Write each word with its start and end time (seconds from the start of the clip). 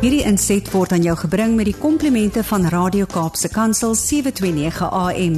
Hierdie 0.00 0.22
inset 0.24 0.64
word 0.72 0.94
aan 0.96 1.02
jou 1.04 1.12
gebring 1.26 1.58
met 1.58 1.66
die 1.68 1.76
komplimente 1.76 2.40
van 2.48 2.62
Radio 2.72 3.04
Kaapse 3.04 3.50
Kansel 3.52 3.92
729 3.92 4.88
AM. 4.88 5.34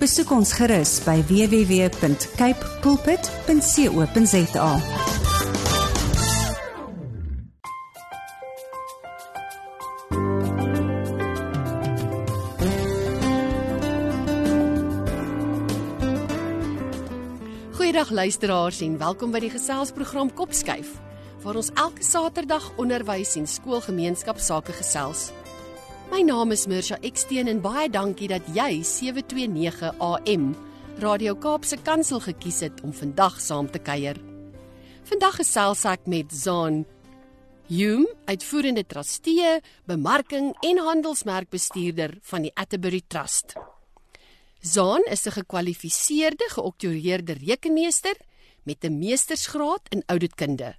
Besoek 0.00 0.32
ons 0.32 0.54
gerus 0.56 0.94
by 1.04 1.18
www.cape 1.28 2.70
pulpit.co.za. 2.80 4.70
Goeiedag 17.76 18.10
luisteraars 18.16 18.80
en 18.80 18.96
welkom 18.96 19.36
by 19.36 19.44
die 19.44 19.52
geselsprogram 19.52 20.32
Kopskuif 20.32 21.04
waar 21.46 21.60
ons 21.60 21.70
elke 21.78 22.02
Saterdag 22.02 22.64
onderwys 22.74 23.36
en 23.38 23.44
skoolgemeenskap 23.46 24.40
sake 24.42 24.74
gesels. 24.74 25.28
My 26.10 26.18
naam 26.26 26.50
is 26.50 26.64
Mirsha 26.66 26.96
Eksteen 27.06 27.46
en 27.46 27.60
baie 27.62 27.86
dankie 27.86 28.26
dat 28.32 28.48
jy 28.50 28.80
729 28.82 29.92
AM 30.02 30.48
Radio 30.98 31.36
Kaapse 31.38 31.76
Kansel 31.86 32.18
gekies 32.24 32.64
het 32.64 32.80
om 32.82 32.90
vandag 32.90 33.36
saam 33.38 33.68
te 33.70 33.78
kuier. 33.78 34.18
Vandag 35.06 35.36
gesels 35.38 35.84
ek 35.86 36.08
met 36.10 36.34
Zaan 36.34 36.80
Hume, 37.70 38.08
uitvoerende 38.26 38.82
trustee, 38.86 39.60
bemarking 39.86 40.48
en 40.66 40.80
handelsmerkbestuurder 40.82 42.16
van 42.26 42.46
die 42.46 42.52
Atterbury 42.54 43.04
Trust. 43.06 43.54
Zaan 44.62 45.06
is 45.10 45.26
'n 45.26 45.38
gekwalifiseerde 45.38 46.48
geoktroeëerde 46.58 47.38
rekenmeester 47.38 48.16
met 48.64 48.82
'n 48.82 48.98
meestersgraad 48.98 49.86
in 49.90 50.02
ouditkunde. 50.06 50.74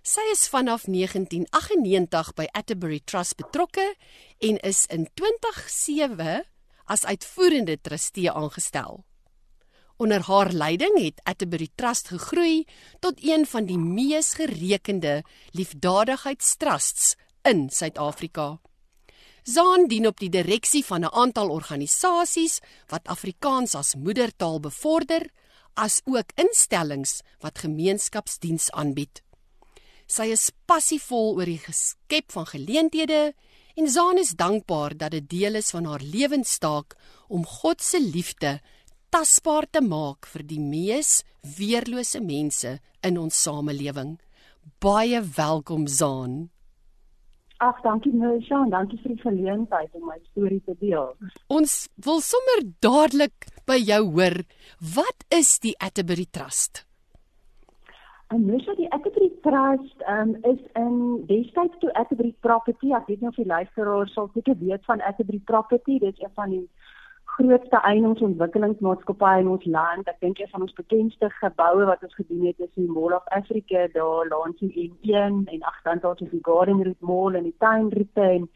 Sy 0.00 0.22
is 0.32 0.46
vanaf 0.48 0.86
1998 0.88 2.32
by 2.32 2.46
Atterbury 2.56 3.02
Trust 3.04 3.36
betrokke 3.36 3.84
en 4.40 4.56
is 4.64 4.86
in 4.88 5.04
2007 5.12 6.40
as 6.88 7.04
uitvoerende 7.04 7.76
trustee 7.76 8.32
aangestel. 8.32 9.04
Onder 10.00 10.24
haar 10.24 10.52
leiding 10.56 10.96
het 11.02 11.20
Atterbury 11.28 11.68
Trust 11.76 12.08
gegroei 12.08 12.64
tot 13.04 13.20
een 13.20 13.44
van 13.44 13.68
die 13.68 13.76
mees 13.76 14.32
gerekende 14.40 15.20
liefdadigheidstrusts 15.52 17.14
in 17.44 17.68
Suid-Afrika. 17.68 18.56
Zaan 19.44 19.84
dien 19.84 20.06
op 20.08 20.16
die 20.20 20.32
direksie 20.32 20.84
van 20.84 21.04
'n 21.04 21.12
aantal 21.12 21.50
organisasies 21.50 22.60
wat 22.88 23.08
Afrikaans 23.08 23.74
as 23.74 23.94
moedertaal 23.94 24.60
bevorder, 24.60 25.28
as 25.74 26.00
ook 26.04 26.32
instellings 26.34 27.20
wat 27.40 27.58
gemeenskapsdiens 27.58 28.70
aanbied. 28.70 29.22
Sy 30.10 30.32
is 30.34 30.48
passievol 30.66 31.36
oor 31.38 31.46
die 31.46 31.60
geskep 31.62 32.32
van 32.34 32.48
geleenthede 32.50 33.30
en 33.78 33.86
Zaan 33.86 34.18
is 34.18 34.32
dankbaar 34.34 34.96
dat 34.98 35.14
dit 35.14 35.28
deel 35.30 35.60
is 35.60 35.70
van 35.70 35.86
haar 35.86 36.02
lewenstaak 36.02 36.96
om 37.28 37.46
God 37.46 37.78
se 37.78 38.00
liefde 38.02 38.56
tasbaar 39.14 39.68
te 39.70 39.82
maak 39.86 40.26
vir 40.32 40.42
die 40.50 40.58
mees 40.58 41.20
weerlose 41.58 42.18
mense 42.26 42.80
in 43.06 43.22
ons 43.22 43.38
samelewing. 43.38 44.16
Baie 44.82 45.22
welkom 45.36 45.86
Zaan. 45.86 46.50
Ag, 47.62 47.78
dankie 47.86 48.10
Melisha 48.10 48.64
en 48.64 48.74
dankie 48.74 48.98
vir 49.04 49.14
die 49.14 49.22
geleentheid 49.22 49.94
om 49.94 50.10
my 50.10 50.18
storie 50.32 50.62
te 50.66 50.74
deel. 50.82 51.14
Ons 51.46 51.86
wil 52.02 52.18
sommer 52.24 52.66
dadelik 52.82 53.50
by 53.68 53.78
jou 53.78 54.04
hoor, 54.16 54.40
wat 54.80 55.26
is 55.30 55.58
die 55.62 55.76
Atterbury 55.78 56.26
Trust? 56.26 56.89
En 58.30 58.44
Melisha, 58.44 58.74
die 58.78 58.92
Atterbury 58.92 59.32
Trust 59.42 60.02
um, 60.08 60.36
is 60.42 60.58
in 60.74 61.24
destyds 61.26 61.78
toe 61.78 61.90
Atterbury 61.98 62.34
Property, 62.46 62.92
ek 62.94 63.08
weet 63.10 63.24
nie 63.24 63.28
of 63.32 63.38
die 63.40 63.46
luisteraars 63.50 64.12
sal 64.14 64.28
seker 64.34 64.54
weet 64.60 64.84
van 64.86 65.02
Atterbury 65.02 65.40
Property, 65.50 65.96
dit 65.98 66.14
is 66.14 66.22
een 66.22 66.36
van 66.38 66.52
die 66.54 66.62
grootste 67.40 67.80
eiendomsontwikkelingsmaatskappye 67.88 69.40
in 69.42 69.50
ons 69.50 69.66
land. 69.74 70.10
Ek 70.12 70.20
dink 70.22 70.38
een 70.38 70.50
van 70.52 70.66
ons 70.66 70.76
bekendste 70.78 71.30
geboue 71.40 71.88
wat 71.88 72.04
ons 72.06 72.14
gedoen 72.20 72.44
het 72.46 72.62
is 72.62 72.70
die 72.78 72.86
Mall 72.90 73.16
of 73.18 73.26
Africa 73.34 73.88
daar 73.96 74.30
langs 74.30 74.62
die 74.62 74.86
N1 74.86 75.42
en 75.50 75.66
agterkant 75.72 76.06
daar 76.06 76.22
is 76.22 76.30
die 76.30 76.44
Garden 76.46 76.84
Route 76.86 77.10
Mall 77.10 77.34
en 77.40 77.50
die 77.50 77.56
Town 77.58 77.90
Route 77.96 78.28
en 78.28 78.46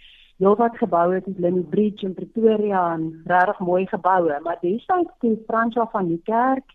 heelwat 0.42 0.78
geboue 0.78 1.18
soos 1.24 1.42
Limmy 1.42 1.66
Bridge 1.74 2.06
in 2.06 2.14
Pretoria 2.14 2.86
en 2.94 3.10
regtig 3.26 3.66
mooi 3.72 3.82
geboue. 3.90 4.38
Maar 4.46 4.62
destyds 4.62 5.18
toe 5.18 5.34
Franswa 5.50 5.90
van 5.98 6.14
die 6.14 6.22
kerk 6.30 6.73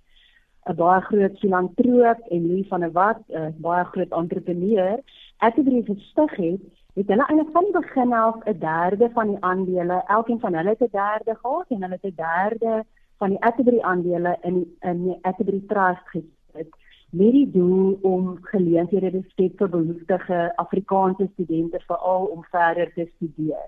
'n 0.70 0.76
baie 0.76 1.02
groot 1.02 1.40
filantroop 1.40 2.20
en 2.30 2.48
Louis 2.48 2.68
van 2.68 2.80
der 2.80 2.92
Walt 2.92 3.24
'n 3.28 3.56
baie 3.58 3.86
groot 3.86 4.12
entrepreneur, 4.12 5.00
ek 5.38 5.56
het 5.56 5.66
dit 5.66 5.86
gestig 5.86 6.36
het 6.36 6.62
het 7.00 7.08
hulle 7.08 7.26
eintlik 7.26 7.52
van 7.56 7.64
die 7.64 7.80
begin 7.80 8.14
af 8.14 8.36
'n 8.46 8.60
derde 8.60 9.10
van 9.14 9.28
die 9.28 9.42
aandele, 9.50 10.04
elkeen 10.08 10.40
van 10.40 10.54
hulle 10.54 10.70
het 10.70 10.82
'n 10.82 10.92
derde 10.92 11.36
gehad 11.42 11.66
en 11.70 11.82
hulle 11.82 11.98
het 12.02 12.12
'n 12.12 12.16
derde 12.16 12.86
van 13.18 13.30
die 13.30 13.42
Atterbury 13.42 13.80
aandele 13.80 14.38
in 14.42 14.76
in 14.80 15.04
die 15.04 15.18
Atterbury 15.22 15.62
Trust 15.68 16.06
gesit. 16.06 16.72
Met 17.10 17.32
die 17.32 17.52
doel 17.52 18.00
om 18.02 18.38
geleenthede 18.42 19.12
te 19.12 19.24
skep 19.28 19.58
vir 19.58 19.70
behoeftige 19.70 20.54
Afrikaanse 20.56 21.30
studente 21.34 21.80
veral 21.80 22.26
om 22.26 22.44
verder 22.44 22.94
te 22.94 23.10
studeer. 23.16 23.68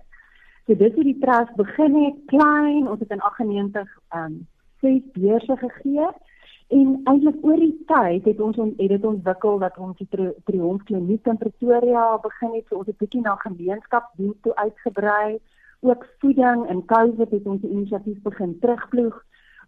So 0.65 0.75
dis 0.75 0.93
hoe 0.93 1.03
die 1.03 1.19
trust 1.19 1.55
begin 1.55 2.03
het, 2.03 2.15
klein, 2.25 2.89
ons 2.89 2.99
het 2.99 3.09
in 3.09 3.21
98 3.21 3.99
ehm 4.09 4.23
um, 4.23 4.47
ses 4.79 5.01
beurse 5.13 5.57
gegee 5.57 6.07
En 6.71 6.91
eintlik 7.03 7.41
oor 7.43 7.59
die 7.59 7.73
tyd 7.89 8.27
het 8.29 8.39
ons 8.39 8.57
het 8.57 8.77
dit 8.93 9.05
ontwikkel 9.05 9.57
dat 9.59 9.77
ons 9.77 9.97
die 9.99 10.07
Triomf 10.47 10.83
Kliniek 10.87 11.25
in 11.27 11.39
Pretoria 11.41 12.03
begin 12.23 12.53
het, 12.53 12.69
so 12.69 12.77
ons 12.79 12.87
het 12.87 12.97
bietjie 13.01 13.23
na 13.25 13.33
gemeenskapsdiens 13.41 14.37
toe 14.45 14.55
uitgebrei. 14.55 15.39
Ook 15.81 16.05
voeding 16.23 16.63
en 16.71 16.85
COVID 16.85 17.35
het 17.35 17.49
ons 17.55 17.67
inisiatief 17.67 18.21
begin 18.23 18.55
terugploeg 18.63 19.19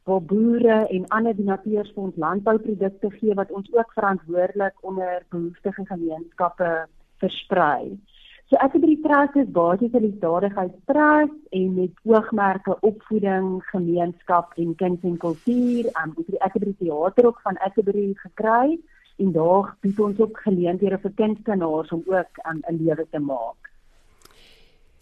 waar 0.08 0.24
boere 0.32 0.78
en 0.96 1.08
ander 1.18 1.36
donateurs 1.36 1.92
vir 1.96 2.08
ons 2.08 2.24
landbouprodukte 2.24 3.12
gee 3.20 3.36
wat 3.36 3.52
ons 3.52 3.68
ook 3.76 3.92
verantwoordelik 4.00 4.80
onder 4.82 5.24
behoeftige 5.30 5.86
gemeenskappe 5.92 6.72
versprei. 7.24 8.00
So 8.54 8.60
ek 8.62 8.76
het 8.76 8.84
by 8.84 8.88
die 8.92 9.02
trust 9.02 9.38
is 9.42 9.48
basies 9.50 9.94
'n 9.98 10.04
liefdadigheidstrust 10.04 11.38
en 11.60 11.70
met 11.74 11.94
oogmerke 12.06 12.76
opvoeding, 12.90 13.48
gemeenskap 13.72 14.54
en 14.62 14.76
kuns 14.82 15.02
en 15.10 15.18
kultuur. 15.18 15.90
Um, 16.02 16.12
ek 16.14 16.18
het 16.18 16.28
die 16.36 16.44
Atterbury 16.46 16.76
teater 16.78 17.26
ook 17.26 17.40
van 17.42 17.58
Atterbury 17.58 18.14
gekry 18.14 18.78
en 19.18 19.32
daar 19.32 19.74
bied 19.82 20.00
ons 20.00 20.20
ook 20.20 20.38
geleenthede 20.46 21.00
vir 21.02 21.14
kunstenaars 21.16 21.90
om 21.98 22.04
ook 22.06 22.32
um, 22.46 22.62
'n 22.62 22.74
um, 22.74 22.86
lewe 22.86 23.08
te 23.10 23.20
maak. 23.20 23.72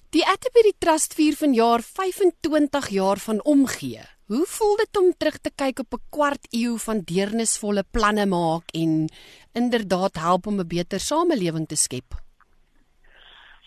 Die 0.09 0.23
Atterbury 0.23 0.73
Trust 0.77 1.13
vier 1.13 1.35
vanjaar 1.35 1.81
25 1.81 2.87
jaar 2.87 3.17
van 3.17 3.43
omgee. 3.43 3.99
Hoe 4.31 4.45
voel 4.47 4.75
dit 4.75 4.97
om 4.97 5.13
terug 5.17 5.37
te 5.37 5.51
kyk 5.55 5.79
op 5.79 5.93
'n 5.93 6.05
kwart 6.09 6.47
eeu 6.51 6.77
van 6.77 7.03
deernisvolle 7.03 7.83
planne 7.91 8.25
maak 8.25 8.63
en 8.71 9.09
inderdaad 9.51 10.15
help 10.15 10.47
om 10.47 10.59
'n 10.59 10.67
beter 10.67 10.99
samelewing 10.99 11.67
te 11.67 11.75
skep? 11.75 12.20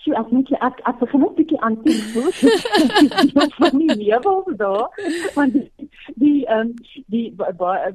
So 0.05 0.13
ek 0.21 0.33
moet 0.37 0.51
jy 0.53 0.59
ek 0.61 0.81
ek 0.85 0.99
begin 1.01 1.21
net 1.21 1.31
'n 1.31 1.37
bietjie 1.39 1.61
aan 1.65 1.77
toe 1.83 1.95
voel. 2.13 2.33
van 3.61 3.79
die 3.81 3.95
lewe 4.01 4.57
daar 4.57 4.89
van 5.37 5.51
die 5.55 5.71
die 6.21 6.47
ehm 6.47 6.61
um, 6.61 6.75
die 7.07 7.35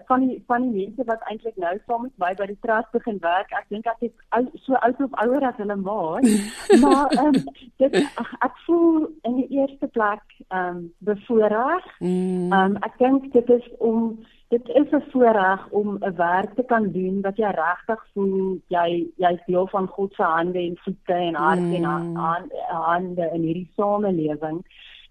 van 0.07 0.25
die 0.25 0.43
van 0.47 0.61
die 0.65 0.85
mense 0.85 1.05
wat 1.05 1.21
eintlik 1.29 1.57
nou 1.57 1.75
saam 1.85 2.01
met 2.07 2.15
my 2.17 2.31
by 2.39 2.47
die 2.49 2.57
trust 2.65 2.91
begin 2.91 3.19
werk. 3.21 3.53
Ek 3.59 3.69
dink 3.69 3.85
ek 3.85 4.01
is 4.09 4.15
ou, 4.37 4.43
so 4.65 4.73
oud 4.73 5.03
of 5.05 5.13
ouer 5.23 5.45
as 5.51 5.61
hulle 5.61 5.75
maar. 5.75 6.25
maar 6.83 7.13
ehm 7.17 7.35
um, 7.35 7.53
dit 7.77 8.01
ek 8.47 8.57
voel 8.65 9.07
in 9.29 9.35
die 9.43 9.49
eerste 9.61 9.87
plek 9.87 10.25
ehm 10.47 10.65
um, 10.65 10.81
bevoorreg. 10.97 11.85
Mm. 11.99 12.51
Ehm 12.51 12.59
um, 12.59 12.77
ek 12.89 12.97
dink 12.97 13.31
dit 13.33 13.49
is 13.59 13.69
om 13.77 14.17
dit 14.49 14.69
is 14.69 14.89
'n 14.91 15.03
voorreg 15.11 15.69
om 15.69 15.97
'n 15.99 16.15
werk 16.15 16.53
te 16.55 16.63
kan 16.63 16.91
doen 16.91 17.21
wat 17.21 17.37
jy 17.37 17.49
regtig 17.49 18.05
voel 18.13 18.59
jy 18.67 19.07
jy's 19.15 19.43
deel 19.45 19.67
van 19.67 19.87
God 19.87 20.13
se 20.13 20.23
hande 20.23 20.59
en 20.59 20.77
voete 20.77 21.13
en 21.13 21.35
hart 21.35 21.59
mm. 21.59 21.73
en 21.73 22.51
hande 22.67 23.29
in 23.33 23.41
hierdie 23.41 23.71
samelewing. 23.75 24.65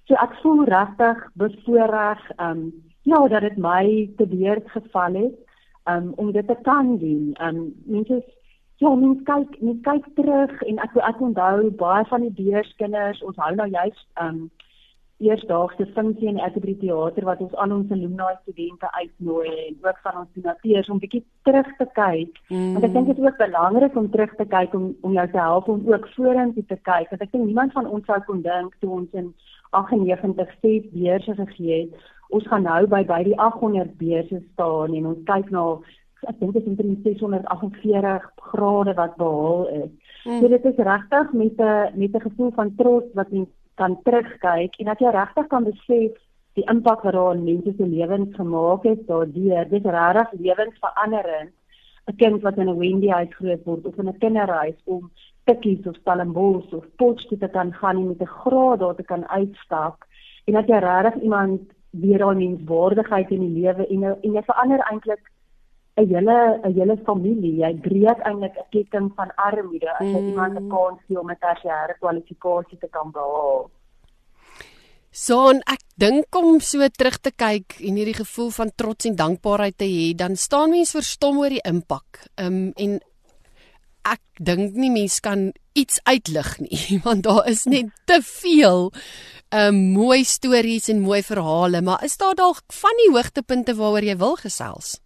So 0.04 0.14
ek 0.14 0.34
voel 0.42 0.64
regtig 0.64 1.30
bevoorreg 1.32 2.30
um 2.40 2.72
ja 3.02 3.28
dat 3.28 3.40
dit 3.40 3.56
my 3.56 4.10
te 4.16 4.26
beurt 4.26 4.70
geval 4.70 5.14
het 5.14 5.36
um 5.84 6.12
om 6.16 6.32
dit 6.32 6.46
te 6.46 6.56
kan 6.62 6.98
doen. 6.98 7.36
Um 7.40 7.74
mense 7.84 8.24
ja, 8.76 8.94
mense 8.94 9.22
kyk, 9.22 9.60
mense 9.60 9.80
kyk 9.80 10.04
terug 10.14 10.62
en 10.62 10.78
ek 10.78 10.96
ek 10.96 11.20
onthou 11.20 11.70
baie 11.70 12.04
van 12.04 12.20
die 12.20 12.42
beurskinders, 12.42 13.22
ons 13.22 13.36
hou 13.36 13.54
nou 13.54 13.68
juist 13.68 14.06
um 14.20 14.50
eersdaagse 15.18 15.86
funksie 15.94 16.28
in 16.28 16.40
Atterbury 16.40 16.76
Theater 16.78 17.24
wat 17.26 17.40
ons 17.42 17.54
al 17.58 17.72
ons 17.74 17.90
alumni 17.90 18.28
studente 18.42 18.90
uitnooi 18.92 19.48
en 19.50 19.78
ook 19.82 19.98
van 20.04 20.20
ons 20.20 20.28
donateurs 20.36 20.90
om 20.94 21.00
bietjie 21.02 21.24
terug 21.48 21.70
te 21.80 21.86
kyk. 21.96 22.38
Mm. 22.48 22.72
Want 22.76 22.86
ek 22.86 22.94
dink 22.94 23.10
dit 23.10 23.18
is 23.18 23.26
ook 23.26 23.40
belangrik 23.40 23.96
om 23.98 24.10
terug 24.14 24.34
te 24.38 24.46
kyk 24.46 24.76
om 24.78 24.92
om 25.02 25.16
jou 25.18 25.26
te 25.32 25.40
help 25.42 25.68
om 25.74 25.82
ook 25.90 26.06
vorentoe 26.14 26.64
te 26.70 26.78
kyk. 26.90 27.10
Want 27.10 27.26
ek 27.26 27.32
dink 27.34 27.44
niemand 27.44 27.74
van 27.74 27.90
ons 27.90 28.06
sou 28.06 28.20
kon 28.30 28.44
dink 28.46 28.78
toe 28.78 28.92
ons 29.00 29.18
in 29.18 29.32
98 29.74 30.54
ses 30.62 30.86
beurse 30.94 31.34
gegee 31.42 31.80
het, 31.82 32.08
ons 32.30 32.46
gaan 32.46 32.68
nou 32.68 32.82
by 32.86 33.02
by 33.08 33.22
die 33.26 33.36
800 33.36 33.96
beurse 33.98 34.42
staan 34.52 34.94
en 34.94 35.12
ons 35.14 35.26
kyk 35.26 35.50
na 35.50 35.66
ek 36.26 36.38
dink 36.38 36.54
dit 36.54 36.62
is 36.62 36.70
omtrent 36.70 37.04
648 37.06 38.30
grade 38.52 38.94
wat 38.98 39.18
behaal 39.18 39.66
is. 39.82 39.90
Mm. 40.24 40.40
So 40.40 40.48
dit 40.54 40.64
is 40.70 40.82
regtig 40.92 41.32
met 41.32 41.58
'n 41.58 41.98
met 41.98 42.14
'n 42.14 42.26
gevoel 42.26 42.50
van 42.54 42.74
trots 42.76 43.14
wat 43.14 43.30
jy 43.30 43.46
kan 43.80 43.94
terugkyk 44.06 44.78
en 44.80 44.90
dat 44.90 45.00
jy 45.02 45.12
regtig 45.14 45.46
kan 45.52 45.64
besef 45.64 46.16
die 46.58 46.66
impak 46.72 47.04
wat 47.06 47.14
daar 47.14 47.36
in 47.36 47.44
mense 47.46 47.72
se 47.76 47.86
lewens 47.86 48.34
gemaak 48.34 48.84
het 48.88 49.06
daardeur. 49.06 49.68
Dit 49.70 49.86
regtig 49.86 50.34
lewensveranderend. 50.46 51.54
'n 52.08 52.16
Kind 52.16 52.42
wat 52.42 52.56
in 52.56 52.68
'n 52.68 52.78
Wendy 52.78 53.08
huis 53.08 53.34
groot 53.38 53.64
word 53.64 53.86
of 53.86 53.98
in 53.98 54.08
'n 54.08 54.18
kinderhuis 54.18 54.78
om 54.84 55.10
tikkies 55.44 55.86
of 55.86 55.96
Stellenbosch 55.96 56.72
of 56.72 56.84
Potchefstroom 56.96 57.40
te 57.40 57.48
kan 57.48 57.72
gaan 57.72 57.96
en 57.96 58.08
met 58.08 58.22
'n 58.22 58.34
graad 58.40 58.78
daar 58.78 58.94
te 58.94 59.02
kan 59.02 59.28
uitstap 59.28 59.96
en 60.46 60.54
dat 60.54 60.68
jy 60.68 60.78
regtig 60.78 61.22
iemand 61.22 61.60
weer 61.90 62.18
daai 62.18 62.36
menswaardigheid 62.36 63.30
in 63.30 63.40
die 63.40 63.60
lewe 63.60 63.86
en 63.86 64.02
en 64.04 64.32
jy 64.32 64.42
verander 64.42 64.80
eintlik 64.90 65.24
'n 65.98 66.08
hele 66.12 66.38
'n 66.64 66.72
hele 66.78 66.96
familie. 67.08 67.56
Jy 67.64 67.72
breek 67.88 68.18
eintlik 68.26 68.56
'n 68.56 68.68
ketting 68.74 69.08
van 69.16 69.30
armoede 69.36 69.90
as 69.98 70.06
jy 70.06 70.20
mm. 70.20 70.28
iemand 70.28 70.54
'n 70.58 70.68
kans 70.68 71.00
gee 71.06 71.20
om 71.20 71.30
'n 71.30 71.42
tersiêre 71.46 71.94
kwalifikasie 72.00 72.78
te 72.78 72.88
kan 72.88 73.10
behaal. 73.10 73.70
So 75.10 75.50
en 75.50 75.60
ek 75.66 75.82
dink 75.96 76.34
om 76.36 76.60
so 76.60 76.78
terug 76.88 77.18
te 77.18 77.32
kyk 77.32 77.80
en 77.80 77.94
hierdie 77.96 78.20
gevoel 78.22 78.50
van 78.50 78.70
trots 78.76 79.06
en 79.06 79.16
dankbaarheid 79.16 79.76
te 79.78 79.84
hê, 79.84 80.14
dan 80.14 80.36
staan 80.36 80.70
mense 80.70 80.96
verstom 80.98 81.38
oor 81.38 81.48
die 81.48 81.64
impak. 81.64 82.28
Ehm 82.36 82.46
um, 82.46 82.72
en 82.76 83.00
ek 84.08 84.22
dink 84.38 84.76
nie 84.78 84.90
mense 84.90 85.20
kan 85.24 85.50
iets 85.78 86.00
uitlig 86.08 86.54
nie 86.64 86.98
want 87.06 87.26
daar 87.26 87.48
is 87.50 87.66
net 87.70 87.90
te 88.08 88.20
veel 88.24 88.88
um 89.58 89.82
mooi 89.96 90.22
stories 90.28 90.88
en 90.92 91.04
mooi 91.04 91.22
verhale 91.24 91.82
maar 91.84 92.04
is 92.04 92.16
daar 92.20 92.36
dalk 92.38 92.64
van 92.82 93.02
die 93.02 93.10
hoogtepunte 93.14 93.74
waaroor 93.78 94.06
jy 94.10 94.16
wil 94.20 94.36
gesels 94.40 94.96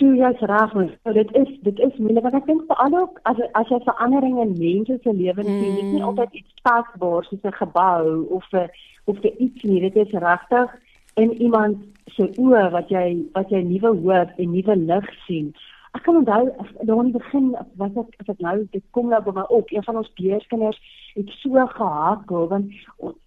Sjoe, 0.00 0.16
jy's 0.16 0.40
reg, 0.48 0.70
so 1.04 1.12
dit 1.12 1.32
is 1.36 1.48
dit 1.60 1.80
is 1.84 1.96
moeilik 2.00 2.24
want 2.24 2.36
ek 2.38 2.46
dink 2.48 2.62
vir 2.70 2.78
al 2.80 2.94
ook 2.96 3.18
as 3.28 3.40
as 3.58 3.68
jy 3.68 3.78
veranderinge 3.84 4.46
in 4.46 4.54
mense 4.56 4.94
se 5.02 5.12
lewens 5.12 5.48
sien, 5.50 5.58
mm. 5.58 5.74
dit 5.76 5.82
is 5.82 5.90
nie 5.92 6.06
altyd 6.08 6.38
iets 6.38 6.62
tasbaar 6.64 7.26
soos 7.28 7.42
'n 7.44 7.58
gebou 7.58 8.06
of 8.38 8.46
'n 8.56 8.70
of 9.12 9.20
'n 9.20 9.34
iets 9.46 9.62
nie, 9.68 9.80
dit 9.84 9.96
is 10.04 10.14
regtig 10.24 10.72
in 11.20 11.34
iemand 11.48 11.84
se 12.16 12.30
oë 12.44 12.70
wat 12.76 12.88
jy 12.88 13.04
wat 13.34 13.52
jy 13.52 13.60
nuwe 13.60 13.92
hoop 14.06 14.32
en 14.40 14.50
nuwe 14.54 14.76
lig 14.76 15.10
sien. 15.26 15.52
Ek 15.92 16.02
kan 16.06 16.16
onthou 16.16 16.48
daar 16.80 17.04
in 17.04 17.12
die 17.12 17.18
begin 17.20 17.52
was 17.76 18.00
ek 18.00 18.16
as 18.24 18.32
ek 18.32 18.40
nou 18.40 18.56
dit 18.72 18.84
kom 18.96 19.12
nou 19.12 19.20
by 19.20 19.36
my 19.36 19.44
op 19.58 19.68
een 19.68 19.84
van 19.84 20.00
ons 20.00 20.12
beurskinders 20.16 20.80
het 21.12 21.28
so 21.42 21.66
gehakel 21.76 22.48
want 22.48 22.72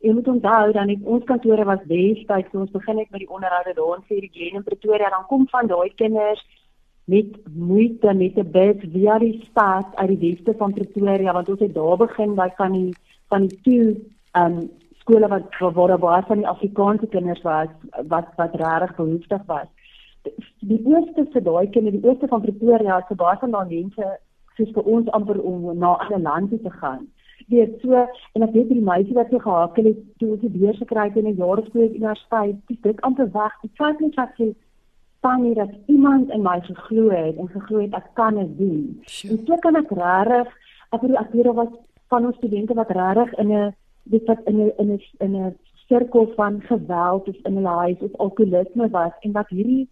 jy 0.02 0.14
moet 0.18 0.34
onthou 0.36 0.72
dan 0.72 0.90
het 0.90 1.06
ons 1.06 1.30
kantore 1.30 1.70
was 1.70 1.86
destyds 1.86 2.50
toe 2.50 2.66
ons 2.66 2.76
begin 2.80 2.98
het 2.98 3.12
met 3.12 3.22
die 3.28 3.30
onderhoude 3.30 3.78
daar 3.78 4.02
in 4.10 4.64
Pretoria 4.64 5.10
dan 5.10 5.30
kom 5.30 5.48
van 5.54 5.68
daai 5.68 5.94
kinders 6.02 6.42
met 7.06 7.38
moeite 7.54 8.14
met 8.14 8.38
'n 8.38 8.52
bus 8.52 8.80
via 8.94 9.18
die 9.20 9.46
stad 9.50 9.96
uit 9.96 10.08
die 10.08 10.22
weste 10.30 10.54
van 10.58 10.74
Pretoria 10.74 11.34
want 11.34 11.50
ons 11.50 11.60
het 11.60 11.74
daar 11.74 11.98
begin 11.98 12.36
by 12.36 12.50
van 12.58 12.72
die 12.72 12.94
van 13.28 13.48
die 13.48 13.60
toe 13.62 13.96
um 14.34 14.70
skole 15.00 15.28
wat 15.28 15.60
waar 15.60 15.88
daar 15.88 16.00
baie 16.00 16.24
van 16.24 16.38
die 16.38 16.48
Afrikaanse 16.48 17.08
kinders 17.08 17.42
was 17.42 17.70
wat 18.08 18.28
wat 18.36 18.56
regtig 18.56 18.96
behoeftig 18.96 19.42
was 19.46 19.68
die 20.72 20.80
ooste 20.88 21.26
vir 21.34 21.44
daai 21.46 21.68
kinders, 21.72 21.98
die 21.98 22.08
ooste 22.10 22.30
van 22.32 22.44
Pretoria, 22.46 23.02
so 23.08 23.20
baie 23.20 23.40
van 23.42 23.56
daai 23.56 23.68
mense 23.72 24.12
soos 24.58 24.72
vir 24.76 24.90
ons 24.96 25.12
amper 25.18 25.40
om 25.42 25.66
na 25.80 25.96
ander 26.06 26.22
land 26.22 26.54
te 26.54 26.74
gaan. 26.80 27.08
Weet 27.52 27.80
so 27.82 28.00
en 28.38 28.46
ek 28.46 28.54
weet 28.56 28.70
die 28.72 28.86
meisie 28.90 29.16
wat 29.18 29.32
sy 29.34 29.42
gehakel 29.44 29.90
het 29.90 30.04
toe 30.22 30.38
sy 30.42 30.52
beurs 30.54 30.80
gekry 30.84 31.08
het 31.10 31.18
in 31.20 31.28
'n 31.32 31.40
jaar 31.42 31.60
of 31.60 31.70
twee 31.72 31.90
universiteit, 31.90 32.62
dis 32.68 32.82
dit 32.82 33.02
amper 33.02 33.32
weg. 33.34 33.58
Dit 33.62 33.72
sê 33.80 33.92
net 34.00 34.16
dat 34.16 34.32
sy 34.38 34.54
staan 35.24 35.44
hier 35.44 35.56
dat 35.56 35.70
iemand 35.86 36.30
in 36.30 36.42
my 36.42 36.60
geglo 36.62 37.10
het 37.10 37.38
en 37.38 37.48
geglo 37.48 37.80
het 37.80 37.94
ek 37.96 38.08
kan 38.14 38.36
dit 38.36 38.58
doen. 38.58 39.02
Sure. 39.06 39.34
En 39.34 39.46
so 39.46 39.56
kan 39.64 39.76
ek 39.80 39.92
regtig 39.96 40.50
ek 40.92 41.02
bedoel 41.02 41.20
ek 41.22 41.32
weet 41.32 41.54
wat 41.60 41.78
van 42.12 42.26
ons 42.28 42.36
studente 42.42 42.76
wat 42.76 42.92
regtig 42.92 43.32
in 43.44 43.54
'n 43.60 43.76
dit 44.04 44.26
wat 44.28 44.42
in 44.52 44.58
'n 44.66 44.72
in 44.84 44.90
'n 44.92 45.00
in 45.26 45.36
'n 45.36 45.56
sirkel 45.88 46.28
van 46.36 46.62
geweld 46.62 47.28
of 47.32 47.38
in 47.44 47.56
hulle 47.56 47.76
huis 47.86 48.00
of 48.00 48.20
alkoholisme 48.26 48.90
was 48.90 49.16
en 49.22 49.32
wat 49.32 49.50
hierdie 49.50 49.88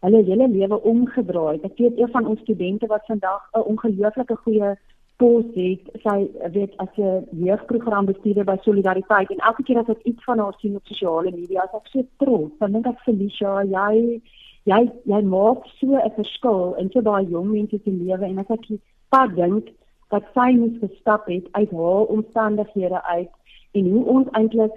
hulle 0.00 0.22
hele 0.22 0.48
lewe 0.48 0.82
omgedraai. 0.82 1.58
Ek 1.62 1.78
weet 1.82 1.98
een 1.98 2.14
van 2.16 2.26
ons 2.26 2.40
studente 2.40 2.86
wat 2.86 3.06
vandag 3.06 3.42
'n 3.52 3.68
ongelooflike 3.72 4.36
goeie 4.36 4.76
pos 5.16 5.44
het, 5.54 5.82
sy 6.04 6.30
weet 6.52 6.76
as 6.76 6.94
'n 6.96 7.26
jeugprogram 7.30 8.04
bestuurder 8.04 8.44
by 8.44 8.56
Solidariteit 8.60 9.30
en 9.30 9.46
elke 9.50 9.62
keer 9.62 9.78
as 9.78 9.88
ek 9.88 10.02
iets 10.02 10.24
van 10.24 10.38
haar 10.38 10.54
sien 10.58 10.76
op 10.76 10.86
sosiale 10.86 11.30
media, 11.30 11.60
as 11.60 11.74
ek 11.80 11.86
so 11.86 12.02
trots, 12.16 12.58
dan 12.58 12.72
dink 12.72 12.86
ek 12.86 13.00
Felicia, 13.04 13.62
jy 13.64 14.20
jy 14.66 14.82
jy 15.12 15.22
maak 15.22 15.66
so 15.78 15.96
'n 15.96 16.14
verskil 16.18 16.74
in 16.80 16.90
so 16.90 17.02
baie 17.02 17.26
jong 17.30 17.50
mense 17.52 17.78
se 17.84 17.90
lewe 17.90 18.24
en 18.26 18.38
as 18.38 18.50
ek 18.50 18.66
pas 19.14 19.30
dink 19.40 19.70
dat 20.10 20.24
sy 20.34 20.50
moes 20.58 20.76
gestap 20.82 21.26
het 21.26 21.46
uit 21.52 21.70
haar 21.70 22.04
omstandighede 22.16 23.02
uit 23.02 23.32
en 23.78 23.90
hoe 23.92 24.04
ons 24.16 24.28
eintlik 24.38 24.76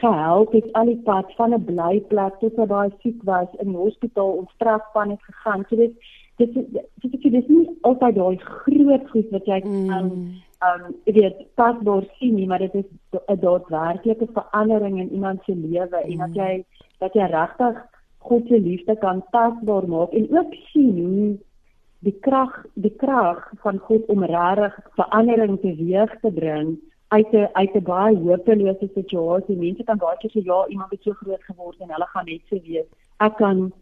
gehelp 0.00 0.52
het 0.52 0.72
al 0.72 0.90
die 0.92 1.02
pad 1.08 1.32
van 1.36 1.54
'n 1.54 1.64
blyplek 1.64 2.34
tot 2.40 2.56
waar 2.56 2.84
hy 2.84 2.92
siek 3.02 3.22
was 3.22 3.48
in 3.60 3.68
die 3.72 3.82
hospitaal 3.86 4.32
ons 4.40 4.52
strafpan 4.54 5.10
het 5.10 5.22
gegaan. 5.22 5.64
So 5.68 5.76
dit 5.76 5.92
dit 6.36 6.54
dit 6.54 7.22
dit 7.22 7.34
is 7.34 7.48
nie 7.48 7.68
altyd 7.80 8.14
daai 8.14 8.36
groot 8.36 9.10
goed 9.10 9.30
wat 9.30 9.46
jy 9.46 9.60
mm. 9.64 9.90
um 10.00 10.82
jy 11.04 11.12
weet 11.12 11.54
pasbaar 11.54 12.04
sien 12.18 12.34
nie, 12.34 12.46
maar 12.46 12.58
dit 12.58 12.74
is 12.74 12.88
'n 13.28 13.40
daadwerklike 13.40 14.28
verandering 14.32 15.00
in 15.00 15.12
iemand 15.12 15.40
se 15.44 15.54
lewe 15.54 16.00
mm. 16.04 16.10
en 16.10 16.18
dat 16.18 16.34
jy 16.34 16.64
dat 16.98 17.12
jy 17.14 17.26
regtig 17.30 17.95
God 18.28 18.48
se 18.48 18.60
liefde 18.60 18.96
kan 19.02 19.22
tasbaar 19.34 19.88
maak 19.88 20.12
en 20.12 20.26
ook 20.38 20.54
sien 20.72 20.98
hoe 20.98 21.36
die 22.06 22.16
krag 22.26 22.52
die 22.74 22.94
krag 23.02 23.40
van 23.64 23.78
God 23.88 24.06
om 24.12 24.24
regtig 24.24 24.76
verandering 24.98 25.58
teweeg 25.62 26.12
te 26.20 26.30
bring 26.40 26.76
uit 27.08 27.32
'n 27.32 27.48
uit 27.52 27.74
'n 27.74 27.82
baie 27.82 28.16
hopelose 28.16 28.88
situasie. 28.94 29.56
Mense 29.56 29.84
kan 29.84 29.98
baie 29.98 30.16
keer 30.18 30.30
sê 30.30 30.44
ja, 30.44 30.66
iemand 30.68 30.90
het 30.90 31.02
so 31.02 31.12
groot 31.12 31.42
geword 31.42 31.80
en 31.80 31.90
hulle 31.90 32.06
gaan 32.06 32.24
net 32.24 32.42
so 32.48 32.56
wees. 32.66 32.86
Ek 33.18 33.36
kan 33.36 33.72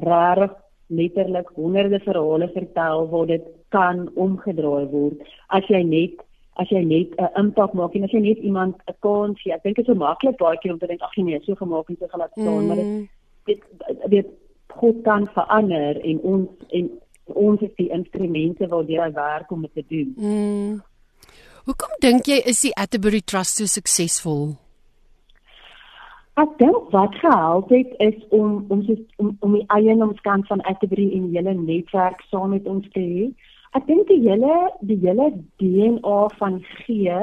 rare 0.00 0.56
letterlik 0.86 1.48
honderde 1.54 2.00
verhale 2.00 2.48
vertel 2.48 3.08
waar 3.08 3.26
dit 3.26 3.44
kan 3.68 4.10
omgedraai 4.14 4.86
word 4.86 5.22
as 5.48 5.64
jy 5.68 5.82
net 5.82 6.14
as 6.60 6.68
jy 6.68 6.84
net 6.84 7.08
'n 7.18 7.32
impak 7.40 7.72
maak 7.72 7.94
en 7.94 8.04
as 8.04 8.10
jy 8.10 8.20
net 8.20 8.38
iemand 8.38 8.76
'n 8.86 8.94
kans 9.00 9.40
gee. 9.40 9.52
Ek 9.52 9.62
dink 9.62 9.76
dit 9.76 9.88
is 9.88 9.94
so 9.94 9.98
maklik 9.98 10.36
baie 10.36 10.58
keer 10.58 10.72
om 10.72 10.78
te 10.78 10.86
dink 10.86 11.02
ag 11.02 11.16
nee, 11.16 11.40
so 11.40 11.54
gemaak 11.54 11.88
en 11.88 11.96
so 11.96 12.06
gelaat 12.06 12.30
staan, 12.32 12.62
mm. 12.62 12.66
maar 12.66 12.76
dit 12.76 12.86
mm. 12.86 13.08
Dit 13.48 13.60
dit 14.12 14.26
God 14.72 15.02
kan 15.04 15.28
verander 15.34 16.00
en 16.00 16.20
ons 16.20 16.48
en 16.70 16.90
ons 17.24 17.60
is 17.60 17.74
die 17.78 17.90
instrumente 17.94 18.66
waardeur 18.68 19.04
hy 19.04 19.12
werk 19.16 19.52
om 19.52 19.62
dit 19.66 19.74
te 19.74 19.84
doen. 19.88 20.10
Mm. 20.16 20.80
Hoekom 21.68 21.94
dink 22.02 22.26
jy 22.26 22.40
is 22.50 22.64
die 22.64 22.74
Atterbury 22.74 23.20
Trust 23.22 23.60
so 23.60 23.70
suksesvol? 23.70 24.56
Ek 26.40 26.56
dink 26.58 26.88
wat 26.94 27.14
gehelp 27.20 27.70
het 27.70 27.92
is 28.00 28.18
om 28.32 28.64
om 28.72 28.82
so 28.86 28.96
om, 29.22 29.34
om 29.44 29.54
die 29.58 29.66
eienoomskant 29.76 30.48
van 30.48 30.64
Atterbury 30.70 31.10
en 31.12 31.30
hele 31.34 31.54
netwerk 31.54 32.24
saam 32.30 32.56
met 32.56 32.66
ons 32.66 32.88
te 32.96 33.04
hê. 33.04 33.28
Ek 33.76 33.86
dink 33.86 34.08
die 34.08 34.22
hele 34.24 34.56
die 34.80 34.98
hele 35.04 35.30
DNA 35.60 36.18
van 36.40 36.58
gee 36.82 37.20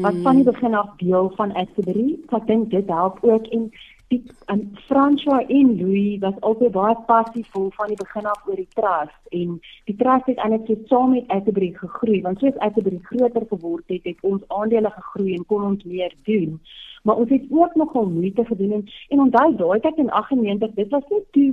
wat 0.00 0.14
mm. 0.14 0.22
van 0.22 0.36
die 0.36 0.44
begin 0.44 0.74
af 0.74 0.94
deel 0.96 1.32
van 1.36 1.52
Atterbury, 1.52 2.16
ek 2.32 2.46
dink 2.48 2.70
dit 2.70 2.88
help 2.88 3.18
ook 3.20 3.50
en 3.52 3.68
die 4.12 4.22
en 4.52 4.62
François 4.86 5.42
en 5.48 5.76
Louis 5.80 6.20
was 6.20 6.38
altyd 6.40 6.72
baie 6.76 6.96
passievol 7.08 7.70
van 7.76 7.92
die 7.92 7.98
begin 8.00 8.28
af 8.28 8.46
oor 8.48 8.58
die 8.60 8.68
trust 8.76 9.36
en 9.40 9.58
die 9.88 9.96
trust 10.00 10.28
het 10.30 10.40
eintlik 10.44 10.66
so 10.68 10.88
saam 10.90 11.14
met 11.16 11.30
Atterbury 11.36 11.70
gegroei 11.78 12.20
want 12.26 12.42
soos 12.42 12.58
Atterbury 12.66 13.00
groter 13.08 13.46
geword 13.52 13.94
het, 13.94 14.04
het 14.08 14.26
ons 14.32 14.42
aandele 14.58 14.90
gegroei 14.96 15.36
en 15.36 15.46
kon 15.52 15.68
ons 15.68 15.84
meer 15.84 16.12
doen. 16.28 16.58
Maar 17.02 17.22
ons 17.22 17.30
het 17.34 17.46
ook 17.50 17.78
nogal 17.80 18.10
moeite 18.10 18.44
gedoen 18.50 18.74
en, 18.78 18.84
en 19.08 19.22
onthou 19.26 19.48
daai 19.62 19.80
tyd 19.86 20.02
in 20.04 20.10
98, 20.10 20.74
dit 20.80 20.92
was 20.96 21.08
nie 21.14 21.22
toe 21.36 21.48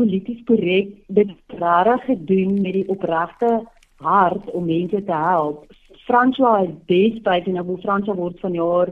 polities 0.00 0.42
korrek 0.48 0.90
dit 1.20 1.30
regtig 1.62 2.04
gedoen 2.08 2.58
met 2.64 2.76
die 2.80 2.88
opregte 2.96 3.52
hart 4.02 4.50
om 4.50 4.66
mense 4.66 5.04
te 5.04 5.20
help. 5.28 5.70
François 6.08 6.64
het 6.64 6.74
destyds 6.90 7.46
en 7.46 7.60
nou 7.60 7.78
François 7.84 8.18
word 8.18 8.40
van 8.42 8.58
jaar 8.58 8.90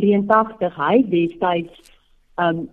83, 0.00 0.74
hy 0.76 1.04
destyds 1.12 1.94
um 2.38 2.68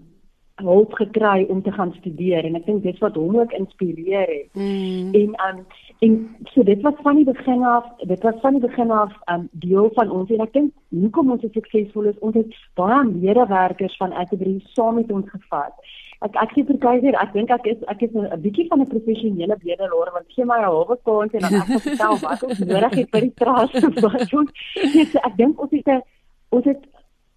hulp 0.55 0.93
gekry 0.93 1.45
om 1.49 1.61
te 1.61 1.71
gaan 1.71 1.91
studeer 1.93 2.45
en 2.47 2.55
ek 2.55 2.65
dink 2.65 2.83
dit 2.83 2.99
wat 3.03 3.17
hom 3.19 3.35
ook 3.41 3.51
inspireer 3.57 4.29
het. 4.29 4.47
Mm. 4.55 5.11
En 5.13 5.35
um 5.47 5.65
en 6.05 6.15
so 6.53 6.63
dit 6.63 6.81
was 6.81 6.95
van 7.03 7.15
die 7.15 7.25
begin 7.27 7.63
af, 7.63 7.85
dit 8.07 8.23
was 8.23 8.39
van 8.41 8.55
die 8.55 8.63
begin 8.63 8.91
af 8.91 9.11
um 9.33 9.49
deel 9.51 9.89
van 9.93 10.11
ons 10.11 10.31
en 10.31 10.45
ek 10.47 10.53
dink 10.53 10.71
hoekom 10.95 11.35
ons 11.35 11.43
so 11.43 11.51
suksesvol 11.51 12.07
is, 12.11 12.19
ons 12.19 12.39
het 12.39 12.55
baie 12.79 13.03
medewerkers 13.11 13.99
van 13.99 14.15
Atterbury 14.15 14.61
saam 14.73 14.95
met 15.01 15.11
ons 15.11 15.29
gevat. 15.29 15.93
Ek 16.23 16.37
ek 16.39 16.55
sê 16.55 16.63
vir 16.67 16.79
Kaiser, 16.79 17.19
ek 17.19 17.33
dink 17.35 17.51
ek 17.51 17.67
is 17.75 17.83
ek 17.91 18.07
is 18.07 18.15
'n 18.15 18.41
bietjie 18.41 18.67
van 18.71 18.79
'n 18.81 18.91
professionele 18.95 19.59
bedelaar 19.59 20.11
want 20.15 20.31
gee 20.31 20.45
my 20.45 20.59
'n 20.63 20.71
halwe 20.71 20.97
kans 21.03 21.33
en 21.35 21.41
dan 21.43 21.53
ek 21.61 21.83
vertel 21.83 22.15
wat 22.23 22.43
ons 22.43 22.59
nodig 22.59 22.95
het 22.95 23.09
vir 23.11 23.21
die 23.27 23.35
trust. 23.35 23.75
ek 25.27 25.35
dink 25.35 25.59
ons 25.59 25.71
het 25.71 25.87
'n 25.87 26.01
ons 26.49 26.65
het 26.65 26.79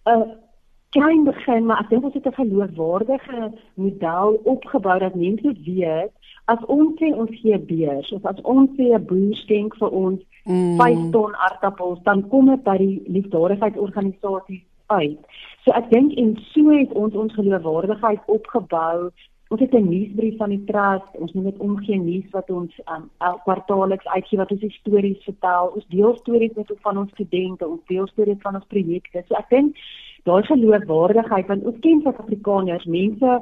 'n 0.07 0.47
klein 0.91 1.25
begin, 1.25 1.67
maar 1.67 1.81
ek 1.83 1.91
dink 1.91 2.05
ons 2.05 2.15
het 2.15 2.27
'n 2.27 2.41
geloofwaardige 2.41 3.53
model 3.75 4.41
opgebou 4.45 4.99
dat 4.99 5.15
mense 5.15 5.53
weet 5.65 6.13
as 6.45 6.65
ons 6.67 6.97
sê 7.01 7.13
ons 7.13 7.31
gee 7.41 7.59
beurs 7.59 8.13
of 8.13 8.25
as 8.25 8.41
ons 8.43 8.71
sê 8.77 8.95
'n 8.97 9.05
boer 9.05 9.35
skenk 9.35 9.77
vir 9.77 9.91
ons 9.91 10.21
mm. 10.45 10.77
5 10.81 11.11
ton 11.11 11.37
aardappels, 11.37 12.01
dan 12.03 12.29
kom 12.29 12.47
dit 12.47 12.63
by 12.63 12.77
die 12.77 13.03
liefdadigheidsorganisasies 13.07 14.65
uit. 14.87 15.19
So 15.65 15.73
ek 15.77 15.91
dink 15.91 16.17
en 16.17 16.37
so 16.53 16.71
het 16.73 16.93
ons 16.93 17.15
ons 17.15 17.35
geloofwaardigheid 17.35 18.21
opgebou. 18.27 19.11
Ons 19.49 19.61
het 19.61 19.75
'n 19.75 19.89
nuusbrief 19.89 20.37
van 20.37 20.51
die 20.51 20.65
trust. 20.65 21.13
Ons 21.21 21.33
moet 21.33 21.45
net 21.45 21.59
omgee 21.59 21.99
nuus 21.99 22.29
wat 22.31 22.51
ons 22.51 22.73
um, 22.89 23.11
elke 23.19 23.43
kwartaalliks 23.45 24.07
uitgee 24.07 24.39
wat 24.39 24.51
ons 24.51 24.75
stories 24.81 25.25
vertel. 25.25 25.73
Ons 25.75 25.87
deel 25.89 26.17
stories 26.17 26.55
met 26.55 26.73
van 26.81 26.99
ons 26.99 27.11
studente, 27.11 27.69
ons 27.69 27.85
deel 27.87 28.07
stories 28.07 28.41
van 28.41 28.55
ons 28.55 28.67
projekte. 28.67 29.25
So 29.29 29.35
ek 29.35 29.49
dink 29.49 29.77
daai 30.29 30.43
geloofwaardigheid 30.49 31.49
want 31.53 31.65
ons 31.71 31.81
ken 31.85 32.03
as 32.07 32.21
Afrikaners 32.25 32.85
mense 32.85 33.39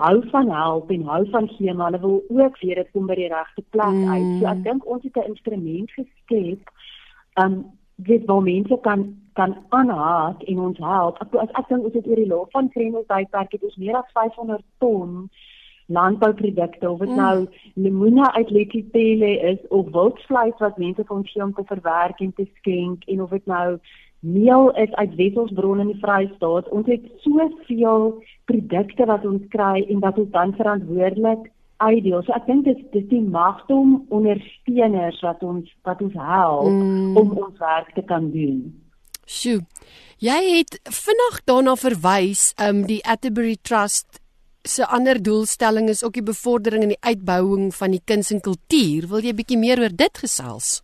hou 0.00 0.16
van 0.32 0.50
help 0.50 0.90
en 0.90 1.02
hou 1.12 1.22
van 1.30 1.48
gee 1.56 1.74
maar 1.74 1.90
hulle 1.90 2.00
wil 2.06 2.22
ook 2.28 2.60
weet 2.60 2.80
dit 2.80 2.90
kom 2.92 3.06
by 3.10 3.16
die 3.18 3.28
regte 3.32 3.64
plek 3.74 3.96
mm. 3.96 4.08
uit. 4.14 4.30
So 4.38 4.50
ek 4.54 4.62
dink 4.64 4.86
ons 4.86 5.04
het 5.04 5.16
'n 5.16 5.30
instrument 5.32 5.90
geskep 5.98 6.72
um 7.42 7.64
dit 7.96 8.24
waar 8.26 8.42
mense 8.42 8.78
kan 8.82 9.08
kan 9.32 9.56
aanhaak 9.68 10.42
en 10.42 10.58
ons 10.58 10.78
help. 10.78 11.20
Ek 11.20 11.34
as 11.34 11.52
ek 11.60 11.68
dink 11.68 11.84
ons 11.84 11.94
het 11.94 12.06
oor 12.06 12.22
die 12.22 12.32
loop 12.32 12.50
van 12.50 12.68
Kremel 12.68 13.04
tydperk 13.06 13.52
het 13.52 13.62
ons 13.62 13.76
meer 13.76 13.96
as 13.96 14.12
500 14.12 14.64
ton 14.78 15.30
landbouprodukte 15.86 16.90
of 16.90 16.98
dit 16.98 17.08
mm. 17.08 17.16
nou 17.16 17.46
lemoene 17.74 18.32
uit 18.32 18.50
Lekkiepele 18.50 19.30
is 19.52 19.58
of 19.68 19.90
wildvleis 19.90 20.58
wat 20.58 20.78
mense 20.78 21.04
van 21.04 21.26
gee 21.26 21.42
om 21.42 21.54
te 21.54 21.64
verwerk 21.66 22.20
en 22.20 22.32
te 22.32 22.46
skenk 22.54 23.04
en 23.04 23.22
of 23.22 23.30
dit 23.30 23.46
nou 23.46 23.78
meel 24.20 24.70
is 24.76 24.92
uit 24.92 25.14
wesselsbronne 25.16 25.86
in 25.86 25.92
die 25.94 26.02
Vrystaat. 26.02 26.68
Ons 26.68 26.88
het 26.90 27.06
soveel 27.24 28.12
produkte 28.50 29.06
wat 29.08 29.24
ons 29.24 29.46
kry 29.54 29.80
en 29.88 30.02
wat 30.04 30.18
ons 30.20 30.30
dan 30.34 30.54
verantwoordelik 30.58 31.48
uitdeel. 31.80 32.20
So 32.24 32.36
ek 32.36 32.46
dink 32.48 32.66
dit 32.68 32.80
dis 32.92 33.08
die 33.12 33.22
magdom 33.24 34.00
ondersteuners 34.12 35.20
wat 35.24 35.42
ons 35.46 35.70
wat 35.88 36.02
ons 36.04 36.16
help 36.16 36.68
mm. 36.68 37.16
om 37.16 37.34
ons 37.46 37.60
werk 37.62 37.94
te 37.96 38.04
kan 38.06 38.28
doen. 38.34 38.62
Sjoe. 39.30 39.62
Jy 40.20 40.40
het 40.58 40.76
vinnig 40.84 41.38
daarna 41.48 41.76
verwys, 41.80 42.50
um 42.60 42.82
die 42.88 43.00
Atterbury 43.08 43.56
Trust 43.62 44.20
se 44.68 44.84
ander 44.84 45.16
doelstelling 45.22 45.88
is 45.88 46.02
ook 46.04 46.18
die 46.18 46.26
bevordering 46.26 46.84
en 46.84 46.92
die 46.92 47.00
uitbouing 47.00 47.70
van 47.74 47.94
die 47.96 48.02
kuns 48.04 48.28
en 48.34 48.42
kultuur. 48.44 49.08
Wil 49.08 49.24
jy 49.24 49.32
bietjie 49.38 49.58
meer 49.60 49.80
oor 49.80 49.94
dit 49.96 50.20
gesels? 50.20 50.80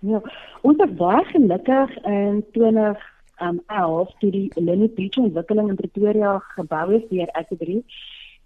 Ja, 0.00 0.20
ons 0.64 0.76
was 0.80 0.92
baie 0.96 1.24
gelukkig 1.24 1.90
in 2.08 2.44
20 2.52 3.02
um 3.44 3.60
11 3.66 4.14
toe 4.18 4.30
die 4.30 4.48
Lenny 4.54 4.88
Beach 4.94 5.18
ontwikkeling 5.20 5.68
in 5.68 5.76
Pretoria 5.76 6.38
gebou 6.54 6.86
is 6.96 7.04
deur 7.10 7.28
Atterbury. 7.36 7.82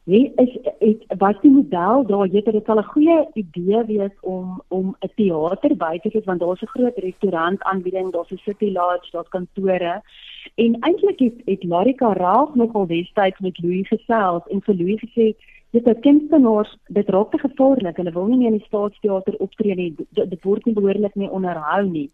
Wie 0.04 0.32
is 0.36 0.56
het 0.78 1.04
wat 1.18 1.38
die 1.42 1.50
model 1.50 2.04
daar 2.06 2.26
het 2.26 2.44
dit 2.44 2.68
al 2.68 2.78
'n 2.78 2.90
goeie 2.94 3.28
idee 3.34 3.84
wees 3.84 4.16
om 4.20 4.62
om 4.68 4.96
'n 5.00 5.10
teater 5.14 5.76
by 5.76 5.98
te 5.98 6.10
sit 6.10 6.24
want 6.24 6.40
daar's 6.40 6.62
'n 6.62 6.74
groot 6.74 6.98
restaurant 6.98 7.62
aanbieding, 7.62 8.12
daar's 8.12 8.32
'n 8.32 8.42
city 8.44 8.70
lodge, 8.72 9.10
daar's 9.10 9.28
kantore. 9.28 10.02
En 10.54 10.76
eintlik 10.80 11.18
het 11.18 11.38
het 11.44 11.64
Larika 11.64 12.12
Raag 12.12 12.54
nogal 12.54 12.86
destyds 12.86 13.38
met 13.38 13.62
Louis 13.62 13.88
gesels 13.88 14.42
en 14.48 14.62
vir 14.62 14.74
Louis 14.74 15.00
gesê 15.00 15.36
dit 15.74 15.86
is 15.90 16.00
kunstenaars 16.06 16.70
dit 16.96 17.08
raak 17.10 17.30
te 17.32 17.38
gevaarlik 17.42 17.96
hulle 17.98 18.12
wil 18.14 18.28
nie 18.30 18.38
meer 18.42 18.52
in 18.52 18.58
die 18.60 18.68
staatsteater 18.68 19.36
optree 19.42 19.74
nie. 19.74 19.90
Dit 20.14 20.42
word 20.46 20.66
nie 20.68 20.74
behoorlik 20.76 21.16
mee 21.18 21.30
onderhou 21.38 21.82
nie. 21.88 22.06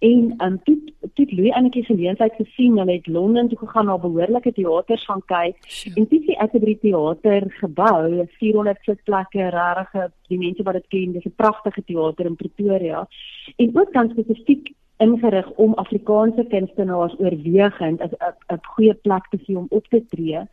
En 0.00 0.32
um, 0.46 0.58
toe 0.66 0.78
toe 1.18 1.26
Louis 1.36 1.52
enetjie 1.58 1.84
geleentheid 1.84 2.38
gesien. 2.40 2.78
Hulle 2.80 2.96
het 2.96 3.06
Londen 3.06 3.50
toe 3.52 3.58
gegaan 3.58 3.90
na 3.90 3.98
behoorlike 4.00 4.52
teaters 4.56 5.04
gaan 5.04 5.24
kyk. 5.26 5.58
En 5.94 6.08
toe 6.08 6.20
die 6.26 6.38
Atterbury 6.40 6.76
teater 6.80 7.48
gebou. 7.60 8.26
400 8.38 8.84
sitplekke 8.88 9.50
regtig 9.56 10.12
die 10.32 10.40
mense 10.40 10.64
wat 10.64 10.80
dit 10.80 10.88
ken 10.94 11.12
dis 11.12 11.28
'n 11.28 11.36
pragtige 11.36 11.84
teater 11.84 12.26
in 12.26 12.36
Pretoria. 12.36 13.06
En 13.56 13.76
ook 13.76 13.92
dan 13.92 14.08
spesifiek 14.08 14.72
ingerig 15.04 15.48
om 15.64 15.74
Afrikaanse 15.74 16.44
kunstenaars 16.54 17.14
oorwegend 17.18 18.00
as 18.00 18.14
'n 18.20 18.60
goeie 18.74 18.94
plek 18.94 19.24
te 19.30 19.38
sien 19.44 19.56
om 19.56 19.66
op 19.70 19.86
te 19.86 20.02
tree. 20.14 20.46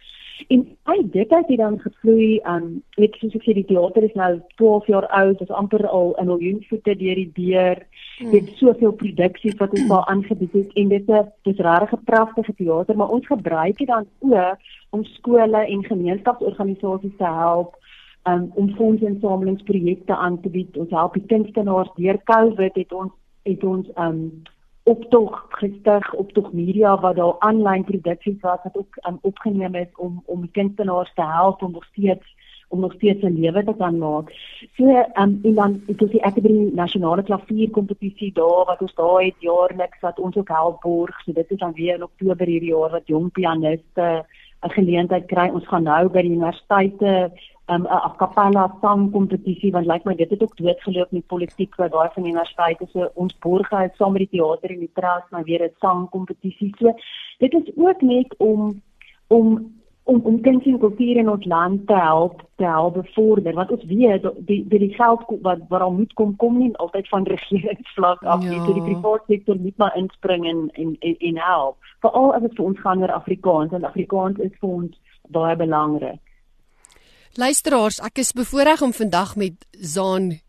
En 0.48 0.62
hy 0.84 0.98
dit 1.12 1.30
het 1.30 1.58
dan 1.58 1.80
gevloei 1.80 2.40
aan 2.44 2.64
um, 2.64 2.84
net 2.96 3.16
soos 3.20 3.36
ek 3.36 3.44
sê 3.44 3.54
die 3.54 3.66
teater 3.68 4.04
is 4.04 4.16
nou 4.16 4.40
12 4.56 4.88
jaar 4.88 5.08
oud, 5.08 5.42
is 5.42 5.52
amper 5.62 5.88
al 5.88 6.16
'n 6.18 6.26
miljoen 6.26 6.64
voete 6.70 6.96
deur 6.96 7.16
die 7.16 7.32
deur. 7.34 7.78
Hmm. 8.18 8.32
Dit 8.32 8.48
soveel 8.62 8.92
produksies 8.92 9.60
wat 9.60 9.72
ons 9.72 9.88
daar 9.88 10.06
aangebied 10.06 10.54
het 10.54 10.74
en 10.74 10.88
dit 10.88 11.10
is 11.10 11.28
dis 11.44 11.66
regtig 11.68 12.00
'n 12.00 12.04
pragtige 12.04 12.54
teater, 12.56 12.96
maar 12.96 13.10
ons 13.10 13.28
gebruik 13.28 13.78
dit 13.78 13.88
dan 13.88 14.06
ook 14.20 14.58
om 14.90 15.04
skole 15.04 15.66
en 15.66 15.84
gemeenskapsorganisasies 15.84 17.18
te 17.18 17.24
help 17.24 17.76
um, 18.24 18.52
om 18.56 18.76
fondsinsamelingsprojekte 18.76 20.16
aan 20.16 20.42
te 20.42 20.50
bied. 20.50 20.78
Ons 20.78 20.90
help 20.90 21.14
die 21.14 21.26
kunstenaars 21.26 21.92
deur 21.96 22.20
COVID 22.24 22.76
het 22.76 22.94
ons 22.94 23.12
het 23.44 23.64
ons 23.64 23.88
um 23.96 24.44
optog 24.84 25.46
gestig 25.50 26.14
optog 26.14 26.52
media 26.54 26.96
wat 27.00 27.16
daar 27.16 27.36
aanlyn 27.40 27.84
produksies 27.84 28.40
was 28.42 28.60
wat 28.64 28.78
ook 28.78 28.98
um, 29.08 29.18
opgeneem 29.22 29.76
is 29.76 29.92
om 29.96 30.24
om 30.26 30.52
kunstenaars 30.52 31.12
te 31.14 31.26
help 31.26 31.62
om 31.62 31.72
nog 31.72 31.86
steeds 31.86 32.36
om 32.70 32.80
nog 32.80 32.94
steeds 32.94 33.24
'n 33.24 33.40
lewe 33.42 33.64
te 33.64 33.74
kan 33.78 33.98
maak. 33.98 34.28
So 34.78 34.84
um 35.22 35.40
en 35.44 35.54
dan 35.54 35.82
het 35.88 36.02
ons 36.02 36.12
die 36.12 36.24
Atterbury 36.24 36.70
nasionale 36.74 37.24
klavierkompetisie 37.24 38.34
daar 38.34 38.66
wat 38.66 38.82
ons 38.82 38.94
daar 38.94 39.22
het 39.24 39.40
jaarliks 39.40 40.00
wat 40.02 40.20
ons 40.20 40.36
ook 40.38 40.48
help 40.48 40.82
borg. 40.82 41.22
So 41.22 41.32
dit 41.34 41.52
is 41.52 41.58
dan 41.58 41.74
weer 41.74 41.96
in 41.96 42.04
Oktober 42.04 42.46
hierdie 42.46 42.70
jaar 42.70 42.90
wat 42.90 43.08
jong 43.08 43.32
pianiste 43.32 44.26
'n 44.62 44.70
geleentheid 44.70 45.26
kry. 45.26 45.50
Ons 45.50 45.68
gaan 45.68 45.84
nou 45.84 46.10
by 46.10 46.22
die 46.22 46.32
universiteite 46.32 47.32
um, 47.70 47.84
'n 47.84 47.88
a 47.88 48.14
cappella 48.18 48.76
sangkompetisie 48.82 49.72
want 49.72 49.86
lyk 49.86 49.94
like 49.94 50.08
my 50.10 50.16
dit 50.16 50.30
het 50.30 50.44
ook 50.44 50.58
doodgeloop 50.58 51.12
met 51.12 51.28
politiek 51.28 51.76
wat 51.76 51.92
daai 51.92 52.10
van 52.14 52.24
die 52.24 52.32
universiteit 52.32 52.82
is 52.82 52.92
so 52.92 53.10
ons 53.14 53.38
borg 53.40 53.70
het 53.70 53.96
saam 53.96 54.12
met 54.12 54.26
die 54.26 54.40
teater 54.40 54.70
en 54.72 54.80
die 54.80 54.92
trust 54.94 55.32
maar 55.32 55.44
weer 55.44 55.64
'n 55.64 55.76
sangkompetisie. 55.80 56.72
So 56.80 56.94
dit 57.38 57.54
is 57.54 57.72
ook 57.76 58.02
net 58.02 58.36
om 58.38 58.82
om 59.28 59.72
om 60.04 60.22
om 60.24 60.42
kuns 60.42 60.66
en 60.66 60.80
kultuur 60.80 61.18
in 61.18 61.30
ons 61.30 61.46
land 61.46 61.88
te 61.88 61.94
help 61.94 62.42
te 62.56 62.64
help 62.66 62.94
bevorder 62.94 63.54
want 63.54 63.72
ons 63.72 63.84
weet 63.84 64.22
die 64.22 64.66
die, 64.68 64.80
die 64.80 64.94
geld 64.94 65.22
wat 65.42 65.60
wat 65.68 65.82
al 65.82 65.92
moet 65.92 66.14
kom 66.14 66.36
kom 66.36 66.58
nie 66.58 66.78
altyd 66.78 67.08
van 67.08 67.28
regeringsvlak 67.34 68.24
af 68.24 68.40
nie. 68.40 68.56
Ja. 68.56 68.66
so 68.66 68.74
die 68.74 68.88
private 68.88 69.24
sektor 69.28 69.60
moet 69.60 69.78
maar 69.78 69.98
inspring 69.98 70.48
en 70.48 70.70
en 70.74 70.96
en, 71.00 71.16
en 71.18 71.38
help 71.38 71.76
veral 72.00 72.34
as 72.34 72.42
dit 72.42 72.56
vir 72.56 72.66
ons 72.66 72.80
gaan 72.80 73.02
oor 73.02 73.12
Afrikaans 73.12 73.72
en 73.72 73.84
Afrikaans 73.84 74.38
is 74.38 74.58
vir 74.60 74.70
ons 74.70 75.00
baie 75.28 75.56
belangrik 75.56 76.20
Luisteraars, 77.38 78.00
ek 78.02 78.24
is 78.24 78.32
bevoorreg 78.34 78.82
om 78.82 78.94
vandag 78.94 79.36
met 79.38 79.54
Zaan 79.78 80.40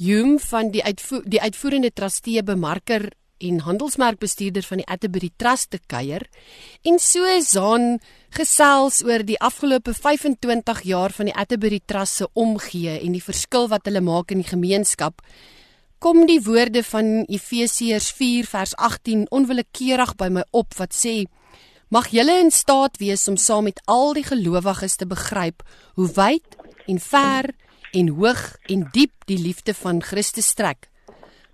Hume 0.00 0.38
van 0.40 0.70
die 0.72 0.80
uitvo 0.80 1.20
die 1.28 1.40
uitvoerende 1.40 1.90
trustee 1.92 2.40
bemarker 2.42 3.10
en 3.42 3.58
handelsmerkbestuurder 3.66 4.64
van 4.64 4.80
die 4.80 4.86
Atterbury 4.88 5.28
Trust 5.36 5.70
te 5.70 5.80
kuier. 5.86 6.24
En 6.88 6.96
so 6.98 7.28
Zaan 7.44 8.00
gesels 8.32 9.02
oor 9.04 9.20
die 9.20 9.36
afgelope 9.36 9.92
25 9.92 10.80
jaar 10.88 11.12
van 11.12 11.28
die 11.28 11.36
Atterbury 11.36 11.82
Trust 11.84 12.22
se 12.22 12.30
omgee 12.32 12.96
en 12.96 13.12
die 13.12 13.22
verskil 13.22 13.68
wat 13.68 13.84
hulle 13.84 14.00
maak 14.00 14.32
in 14.32 14.40
die 14.40 14.48
gemeenskap. 14.48 15.20
Kom 16.00 16.24
die 16.26 16.40
woorde 16.40 16.80
van 16.88 17.26
Efesiërs 17.28 18.08
4 18.16 18.48
vers 18.48 18.72
18 18.80 19.28
onwillekeurig 19.28 20.16
by 20.16 20.32
my 20.32 20.48
op 20.56 20.72
wat 20.80 20.96
sê 20.96 21.26
Mag 21.92 22.06
julle 22.08 22.38
in 22.40 22.48
staat 22.50 22.96
wees 22.96 23.26
om 23.28 23.34
saam 23.36 23.66
met 23.68 23.80
al 23.84 24.14
die 24.16 24.24
gelowiges 24.24 24.94
te 24.96 25.04
begryp 25.04 25.60
hoe 26.00 26.06
wyd 26.16 26.54
en 26.88 27.00
ver 27.04 27.50
en 27.92 28.06
hoog 28.16 28.40
en 28.72 28.86
diep 28.94 29.26
die 29.28 29.36
liefde 29.36 29.74
van 29.76 30.00
Christus 30.00 30.48
strek. 30.54 30.88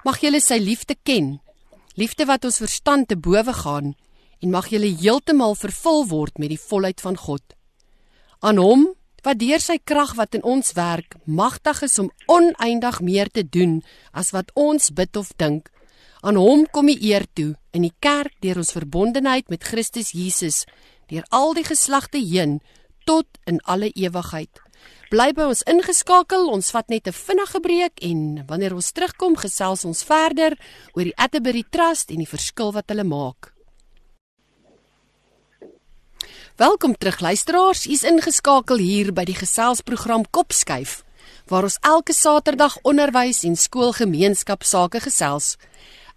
Mag 0.07 0.21
julle 0.23 0.39
sy 0.39 0.61
liefde 0.63 0.95
ken, 1.03 1.41
liefde 1.99 2.29
wat 2.31 2.47
ons 2.47 2.61
verstand 2.63 3.09
te 3.11 3.19
bowe 3.19 3.57
gaan 3.65 3.97
en 4.39 4.55
mag 4.55 4.69
julle 4.71 4.93
heeltemal 5.01 5.59
vervul 5.59 6.07
word 6.07 6.39
met 6.39 6.55
die 6.55 6.63
volheid 6.69 7.03
van 7.03 7.19
God. 7.19 7.43
Aan 8.39 8.63
hom 8.63 8.87
wat 9.27 9.43
deur 9.43 9.59
sy 9.59 9.81
krag 9.83 10.15
wat 10.15 10.39
in 10.39 10.47
ons 10.47 10.71
werk 10.79 11.19
magtig 11.27 11.83
is 11.83 11.99
om 11.99 12.13
oneindig 12.31 13.03
meer 13.03 13.27
te 13.27 13.43
doen 13.43 13.81
as 14.15 14.31
wat 14.31 14.55
ons 14.55 14.95
bid 14.95 15.19
of 15.19 15.35
dink 15.35 15.67
Aan 16.21 16.35
hom 16.35 16.65
kom 16.75 16.89
die 16.91 16.99
eer 17.11 17.27
toe 17.39 17.53
in 17.71 17.85
die 17.87 17.95
kerk 18.03 18.35
deur 18.43 18.59
ons 18.59 18.75
verbondenheid 18.75 19.47
met 19.53 19.63
Christus 19.63 20.11
Jesus 20.11 20.65
deur 21.09 21.23
al 21.31 21.55
die 21.55 21.65
geslagte 21.65 22.19
heen 22.19 22.59
tot 23.07 23.39
in 23.47 23.61
alle 23.65 23.93
ewigheid. 23.95 24.51
Bly 25.09 25.31
by 25.33 25.47
ons 25.49 25.63
ingeskakel, 25.71 26.51
ons 26.53 26.71
vat 26.75 26.89
net 26.91 27.07
'n 27.09 27.13
vinnige 27.13 27.61
breek 27.61 28.03
en 28.03 28.45
wanneer 28.47 28.75
ons 28.75 28.93
terugkom 28.93 29.37
gesels 29.37 29.85
ons 29.85 30.03
verder 30.03 30.59
oor 30.93 31.05
die 31.05 31.17
Atterbury 31.17 31.65
Trust 31.71 32.11
en 32.11 32.19
die 32.19 32.29
verskil 32.35 32.73
wat 32.73 32.89
hulle 32.89 33.05
maak. 33.05 33.55
Welkom 36.57 36.99
terug 36.99 37.21
luisteraars, 37.21 37.87
u's 37.87 38.03
ingeskakel 38.03 38.77
hier 38.77 39.13
by 39.13 39.25
die 39.25 39.39
geselsprogram 39.39 40.25
Kopskuif 40.31 41.05
waar 41.47 41.63
ons 41.63 41.79
elke 41.81 42.13
Saterdag 42.13 42.77
onderwys 42.83 43.45
en 43.45 43.57
skoolgemeenskap 43.57 44.65
sake 44.65 45.01
gesels. 45.01 45.57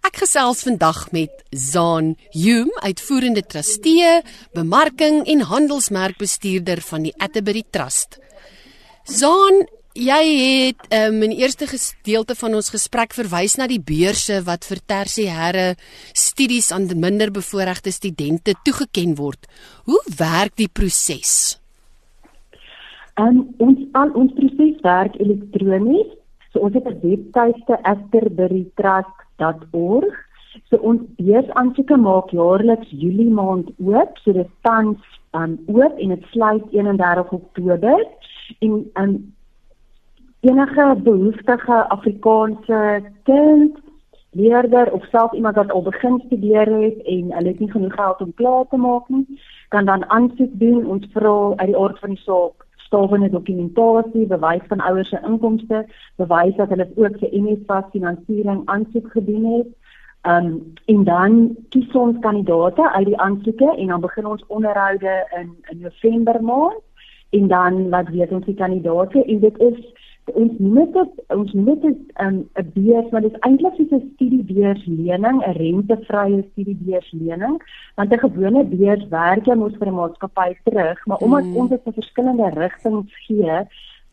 Ek 0.02 0.16
gesels 0.18 0.64
vandag 0.66 1.04
met 1.14 1.44
Zaan 1.54 2.16
Hume, 2.34 2.72
uitvoerende 2.82 3.44
trustee, 3.46 4.16
bemarking 4.50 5.20
en 5.30 5.44
handelsmerkbestuurder 5.46 6.82
van 6.82 7.04
die 7.06 7.12
Atterbury 7.22 7.62
Trust. 7.70 8.18
Zaan, 9.06 9.60
jy 9.94 10.18
het 10.40 10.88
um, 10.90 11.20
in 11.22 11.36
die 11.36 11.44
eerste 11.44 11.68
gedeelte 11.70 12.34
van 12.34 12.58
ons 12.58 12.72
gesprek 12.74 13.14
verwys 13.14 13.54
na 13.60 13.68
die 13.70 13.78
beurse 13.78 14.40
wat 14.48 14.66
vir 14.66 14.82
tersiêre 14.90 15.66
studies 16.18 16.72
aan 16.74 16.90
minder 16.98 17.30
bevoorregte 17.30 17.94
studente 17.94 18.56
toegeken 18.66 19.14
word. 19.22 19.46
Hoe 19.86 20.02
werk 20.18 20.58
die 20.58 20.66
proses? 20.66 21.60
Um, 23.22 23.54
ons 23.62 23.78
al 23.94 24.10
ons 24.18 24.34
proses 24.34 24.82
werk 24.82 25.14
elektronies. 25.22 26.10
So 26.50 26.66
ons 26.66 26.74
het 26.74 26.90
'n 26.90 26.98
webtuiste 27.06 27.78
atterburytrust.org. 29.42 30.30
So 30.68 30.76
ons 30.88 31.04
beursaansoeke 31.16 31.96
maak 31.96 32.32
jaarliks 32.36 32.90
Julie 33.02 33.30
maand 33.32 33.70
oop, 33.80 34.18
so 34.20 34.34
dit 34.36 34.50
tans 34.66 35.00
um, 35.36 35.56
oop 35.72 36.00
en 36.00 36.12
dit 36.14 36.26
sluit 36.32 36.74
31 36.76 37.32
Oktober 37.38 38.02
en 38.60 38.74
um, 39.00 39.14
enige 40.42 40.86
behoeftige 41.06 41.78
Afrikaanse 41.96 42.82
kind 43.28 43.80
leerder 44.32 44.92
of 44.92 45.04
self 45.12 45.32
iemand 45.32 45.56
wat 45.56 45.72
al 45.72 45.82
begin 45.88 46.20
studeer 46.26 46.68
het 46.82 47.00
en 47.14 47.32
hulle 47.36 47.52
het 47.52 47.60
nie 47.60 47.70
genoeg 47.70 47.94
geld 47.94 48.20
om 48.24 48.34
klaar 48.34 48.64
te 48.68 48.80
maak 48.80 49.08
nie, 49.08 49.40
kan 49.68 49.84
dan 49.88 50.04
aansoek 50.08 50.52
doen. 50.60 50.86
Ons 50.86 51.08
vra 51.12 51.52
uit 51.56 51.68
die 51.68 51.76
aard 51.76 51.98
van 52.00 52.16
die 52.16 52.24
saak 52.24 52.66
stawende 52.92 53.30
dokumentasie, 53.32 54.26
bewys 54.28 54.66
van 54.68 54.80
ouers 54.84 55.08
se 55.08 55.20
inkomste, 55.24 55.86
bewys 56.20 56.56
dat 56.60 56.68
hulle 56.68 56.88
ook 57.00 57.16
vir 57.22 57.32
NSFAS 57.32 57.88
finansiering 57.92 58.62
aansoek 58.68 59.08
gedoen 59.16 59.46
het. 59.56 59.70
Um 60.28 60.74
en 60.86 61.04
dan 61.04 61.56
kies 61.74 61.96
ons 61.98 62.20
kandidaate 62.20 62.84
uit 62.92 63.08
die 63.08 63.18
aansoeke 63.18 63.72
en 63.76 63.86
dan 63.86 64.00
begin 64.00 64.26
ons 64.26 64.44
onderhoude 64.46 65.14
in 65.40 65.56
in 65.70 65.80
November 65.80 66.42
maand 66.44 66.78
en 67.30 67.48
dan 67.48 67.88
laat 67.88 68.12
weet 68.12 68.32
ons 68.32 68.46
die 68.46 68.54
kandidaate 68.54 69.24
en 69.24 69.40
dit 69.40 69.58
is 69.58 69.80
ons 70.34 70.58
noem 70.58 70.92
dit 70.92 71.20
ons 71.36 71.52
noem 71.52 71.80
dit 71.80 71.84
'n 71.94 72.24
um, 72.24 72.36
beurs 72.74 73.10
maar 73.10 73.24
dit 73.24 73.32
is 73.32 73.40
eintlik 73.46 73.74
soos 73.76 73.92
'n 73.98 74.10
studiebeurs 74.14 74.84
lening, 74.86 75.38
'n 75.46 75.56
rentevrye 75.62 76.42
studiebeurs 76.50 77.12
lening, 77.12 77.56
want 77.96 78.12
'n 78.12 78.18
gewone 78.18 78.64
beurs 78.64 79.08
werk 79.08 79.46
jy 79.46 79.54
mos 79.54 79.76
vir 79.78 79.88
'n 79.88 79.94
maatskappy 79.94 80.50
terug, 80.64 81.06
maar 81.06 81.18
omdat 81.18 81.44
mm. 81.44 81.56
ons 81.56 81.70
dit 81.70 81.82
vir 81.84 81.92
verskillende 81.92 82.48
rigtings 82.54 83.12
gee, 83.26 83.56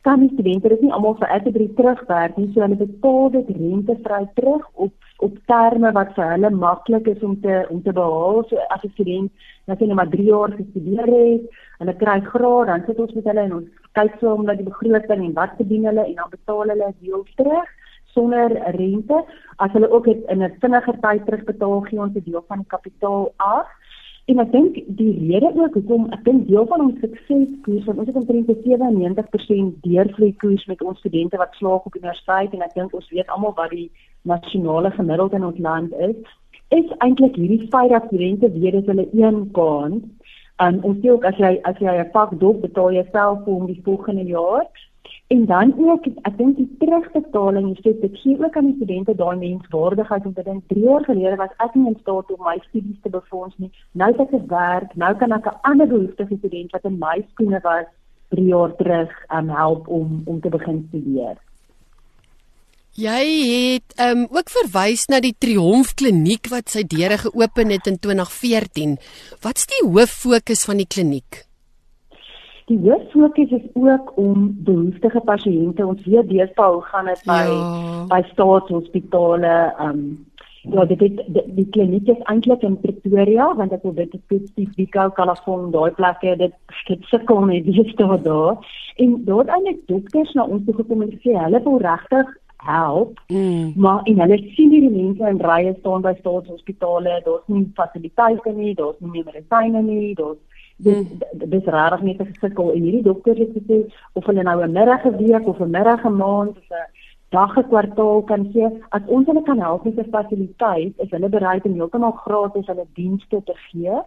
kan 0.02 0.20
die 0.20 0.32
studente 0.34 0.70
dit 0.70 0.82
nie 0.82 0.92
almal 0.96 1.16
vir 1.20 1.32
Atterbury 1.36 1.68
terugwerk 1.76 2.38
nie, 2.38 2.52
so 2.54 2.62
hulle 2.64 2.78
betaal 2.80 3.30
dit 3.36 3.50
rentevry 3.58 4.24
terug 4.36 4.68
op 4.74 4.94
op 5.20 5.34
terme 5.52 5.92
wat 5.92 6.14
vir 6.16 6.30
hulle 6.32 6.50
maklik 6.56 7.08
is 7.12 7.24
om 7.28 7.34
te 7.42 7.66
om 7.70 7.82
te 7.84 7.94
behaal. 7.94 8.44
So 8.50 8.56
as 8.76 8.84
'n 8.84 8.94
student 8.94 9.32
net 9.68 9.80
net 9.80 9.96
maar 9.96 10.10
3 10.10 10.24
jaar 10.24 10.52
gestudeer 10.52 11.10
het, 11.16 11.44
hulle 11.80 11.96
kry 12.04 12.20
graad, 12.32 12.68
dan 12.68 12.84
sit 12.86 13.00
ons 13.00 13.14
met 13.14 13.26
hulle 13.26 13.42
en 13.42 13.54
ons 13.54 13.68
kyk 13.94 14.16
so 14.20 14.34
om 14.34 14.46
na 14.46 14.54
die 14.54 14.70
begroting 14.72 15.26
en 15.26 15.34
wat 15.34 15.58
verdien 15.58 15.86
hulle 15.86 16.06
en 16.06 16.16
dan 16.16 16.30
betaal 16.30 16.70
hulle 16.74 16.94
deel 17.02 17.26
terug 17.36 17.70
sonder 18.14 18.50
rente. 18.78 19.24
As 19.58 19.72
hulle 19.72 19.92
ook 19.92 20.06
het 20.06 20.24
in 20.28 20.44
'n 20.44 20.56
vinniger 20.62 20.98
tyd 21.00 21.26
terugbetaal, 21.26 21.80
gee 21.82 22.00
ons 22.00 22.16
'n 22.16 22.24
deel 22.30 22.44
van 22.48 22.58
die 22.58 22.68
kapitaal 22.76 23.34
af. 23.38 23.68
En 24.30 24.40
ek 24.44 24.52
dink 24.54 24.76
die 25.00 25.14
rede 25.18 25.50
ook 25.58 25.74
hoekom 25.74 26.10
ek 26.14 26.26
dink 26.28 26.46
deel 26.48 26.68
van 26.70 26.84
ons 26.86 27.00
sukseskoers 27.02 27.88
want 27.88 28.02
ons 28.04 28.10
het 28.12 28.20
omtrent 28.20 28.52
97% 28.66 29.80
deurvloei 29.86 30.34
koers 30.44 30.66
met 30.70 30.84
ons 30.86 31.00
studente 31.02 31.40
wat 31.42 31.56
slaag 31.58 31.88
op 31.90 31.96
universiteit 31.98 32.54
en 32.54 32.62
ek 32.68 32.76
dink 32.78 32.94
ons 32.94 33.10
weet 33.16 33.34
almal 33.34 33.56
wat 33.58 33.74
die 33.74 33.90
nasionale 34.30 34.92
gemiddeld 34.94 35.34
in 35.34 35.48
ons 35.50 35.64
land 35.66 35.96
is, 36.10 36.16
is 36.70 36.94
eintlik 37.06 37.42
hierdie 37.42 37.66
feit 37.74 37.90
dat 37.90 38.06
studente 38.12 38.52
weet 38.54 38.78
dat 38.78 38.94
hulle 38.94 39.10
een 39.18 39.42
kans 39.58 40.06
Um 40.60 40.82
ons 40.84 40.98
sê 41.00 41.08
ook 41.08 41.24
as 41.24 41.38
jy 41.40 41.54
as 41.70 41.78
jy 41.80 41.92
'n 42.00 42.12
pak 42.12 42.32
dop 42.40 42.58
betaal 42.62 42.92
jy 42.92 43.04
self 43.12 43.44
vir 43.46 43.54
hom 43.54 43.68
die 43.68 43.82
volgende 43.84 44.26
jaar. 44.28 44.66
En 45.30 45.46
dan 45.46 45.74
ook 45.78 46.06
ek 46.26 46.38
dink 46.38 46.56
die 46.58 46.70
terugbetaling 46.82 47.68
is 47.76 47.82
dit 47.86 48.16
gee 48.22 48.38
ook 48.42 48.56
aan 48.58 48.66
die 48.66 48.76
studente 48.76 49.14
daai 49.16 49.36
menswaardigheid 49.38 50.26
om 50.26 50.34
te 50.34 50.44
dink 50.44 50.64
3 50.72 50.86
jaar 50.86 51.04
gelede 51.06 51.36
was 51.38 51.52
ek 51.66 51.76
nie 51.78 51.92
in 51.92 51.98
staat 52.00 52.32
om 52.34 52.40
my 52.46 52.56
studies 52.64 52.98
te 53.04 53.12
befonds 53.14 53.58
nie. 53.62 53.70
Nou 53.92 54.08
het 54.10 54.34
ek 54.40 54.48
werk, 54.50 54.96
nou 54.96 55.12
kan 55.20 55.36
ek 55.38 55.46
'n 55.46 55.60
ander 55.70 55.88
behoeftige 55.92 56.38
student 56.38 56.72
wat 56.72 56.88
in 56.90 56.98
my 56.98 57.18
skoene 57.32 57.60
was 57.64 57.86
3 58.34 58.46
jaar 58.46 58.74
terug 58.76 59.12
um 59.38 59.50
help 59.50 59.88
om 59.88 60.22
om 60.26 60.40
te 60.42 60.50
begin 60.50 60.86
studeer. 60.88 61.38
Jy 62.98 63.26
het 63.54 64.02
um 64.02 64.26
ook 64.32 64.50
verwys 64.50 65.06
na 65.14 65.20
die 65.20 65.36
Triomf 65.38 65.94
Kliniek 65.94 66.50
wat 66.50 66.70
sy 66.70 66.84
deure 66.84 67.18
geopen 67.18 67.70
het 67.70 67.86
in 67.88 68.00
2014. 68.00 68.98
Wat's 69.42 69.70
die 69.70 69.86
hoof 69.86 70.10
fokus 70.10 70.66
van 70.66 70.78
die 70.78 70.90
kliniek? 70.90 71.49
Die 72.70 72.78
hoof 72.84 73.06
fokus 73.12 73.52
is 73.58 73.68
ook 73.74 74.12
om 74.22 74.50
behoeftige 74.66 75.22
pasiënte, 75.26 75.86
ons 75.86 76.06
weet 76.06 76.28
deesdae 76.30 76.74
hoe 76.76 76.84
gaan 76.92 77.08
dit 77.10 77.22
by 77.26 77.44
ja. 77.50 77.62
by 78.12 78.20
staatshospitale, 78.32 79.56
um 79.82 80.04
ja, 80.62 80.84
dit 80.86 81.00
het, 81.00 81.22
die, 81.34 81.44
die 81.56 81.66
kliniek 81.74 82.10
is 82.12 82.20
eintlik 82.32 82.62
in 82.68 82.76
Pretoria 82.84 83.48
want 83.58 83.74
ek 83.74 83.86
wil 83.88 83.96
dit 83.98 84.12
spesifiek 84.26 84.76
Biko, 84.76 85.08
Kalafon, 85.18 85.70
daai 85.74 85.96
plekke, 85.98 86.36
dit 86.42 86.54
skep 86.82 87.08
sukkel 87.10 87.42
net 87.48 87.66
dis 87.66 87.96
daar. 87.98 88.60
En 89.00 89.16
daar 89.26 89.42
het 89.46 89.54
eintlik 89.56 89.82
dokters 89.88 90.36
na 90.36 90.46
ons 90.46 90.66
toe 90.68 90.76
gekom 90.82 91.02
en 91.06 91.16
gesê 91.16 91.38
hulle 91.40 91.64
wil 91.66 91.80
regtig 91.86 92.30
help. 92.68 93.20
Mm. 93.28 93.74
Maar 93.76 94.04
en 94.04 94.20
hulle 94.20 94.38
sien 94.56 94.72
hierdie 94.76 94.92
mense 94.92 95.32
in 95.32 95.42
rye 95.42 95.74
staan 95.80 96.04
by 96.04 96.14
staatshospitale, 96.20 97.22
daar's 97.26 97.48
nie 97.48 97.66
fasiliteite 97.80 98.54
nie, 98.54 98.76
daar's 98.76 99.00
nie 99.00 99.24
medisyne 99.24 99.82
nie, 99.82 100.14
daar's 100.20 100.49
dis 100.86 101.04
mm. 101.04 101.50
dis 101.52 101.66
rarig 101.76 102.02
net 102.08 102.22
gesukkel 102.22 102.72
en 102.72 102.88
hierdie 102.88 103.04
dokter 103.04 103.36
het 103.44 103.52
gesê 103.58 103.80
of 104.14 104.26
hulle 104.26 104.44
nou 104.44 104.58
'n 104.64 104.72
middag 104.80 105.06
'n 105.06 105.18
week 105.18 105.48
of 105.48 105.60
'n 105.60 105.76
middag 105.78 106.06
'n 106.06 106.18
maand 106.24 106.58
of 106.58 106.70
'n 106.72 106.88
dag 107.30 107.58
'n 107.58 107.68
kwartaal 107.72 108.22
kan 108.32 108.44
sê 108.54 108.64
as 108.90 109.04
ons 109.06 109.28
hulle 109.28 109.44
kan 109.44 109.60
help 109.60 109.84
met 109.86 110.00
'n 110.00 110.10
fasiliteit, 110.16 110.94
is 111.04 111.12
hulle 111.16 111.30
bereid 111.30 111.66
om 111.66 111.74
heeltemal 111.74 112.16
gratis 112.26 112.68
hulle 112.68 112.86
dienste 112.94 113.42
te 113.44 113.56
gee. 113.68 113.98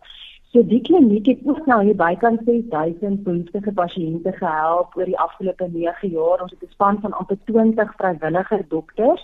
So 0.53 0.63
die 0.63 0.81
kliniek 0.81 1.27
het 1.27 1.39
ook 1.45 1.67
nou 1.67 1.83
hier 1.85 1.97
bykans 1.97 2.41
6000 2.45 3.23
behoeftige 3.23 3.73
pasiënte 3.73 4.33
gehelp 4.33 4.97
oor 4.97 5.05
die 5.05 5.19
afgelope 5.19 5.69
9 5.73 6.09
jaar. 6.09 6.43
Ons 6.43 6.51
het 6.51 6.63
'n 6.63 6.73
span 6.73 7.01
van 7.01 7.13
amper 7.13 7.39
20 7.45 7.95
vrywillige 7.97 8.65
dokters. 8.69 9.23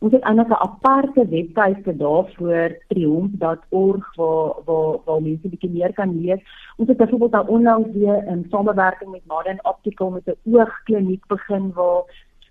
Ons 0.00 0.12
het 0.12 0.22
eintlik 0.22 0.48
'n 0.48 0.62
aparte 0.68 1.26
webtuiste 1.28 1.96
daarvoor 1.96 2.68
triomf.org 2.88 4.14
waar 4.16 4.52
waar 4.66 4.98
waar 5.04 5.22
mense 5.22 5.48
bietjie 5.48 5.70
meer 5.70 5.92
kan 5.92 6.20
lees. 6.20 6.42
Ons 6.76 6.88
het 6.88 6.96
byvoorbeeld 6.96 7.32
nou 7.32 7.48
onlangs 7.48 7.88
weer 7.92 8.26
in 8.26 8.46
samewerking 8.50 9.10
met 9.10 9.26
Modern 9.26 9.64
Optical 9.64 10.10
met 10.10 10.26
'n 10.26 10.38
oogkliniek 10.52 11.26
begin 11.26 11.72
waar 11.72 12.02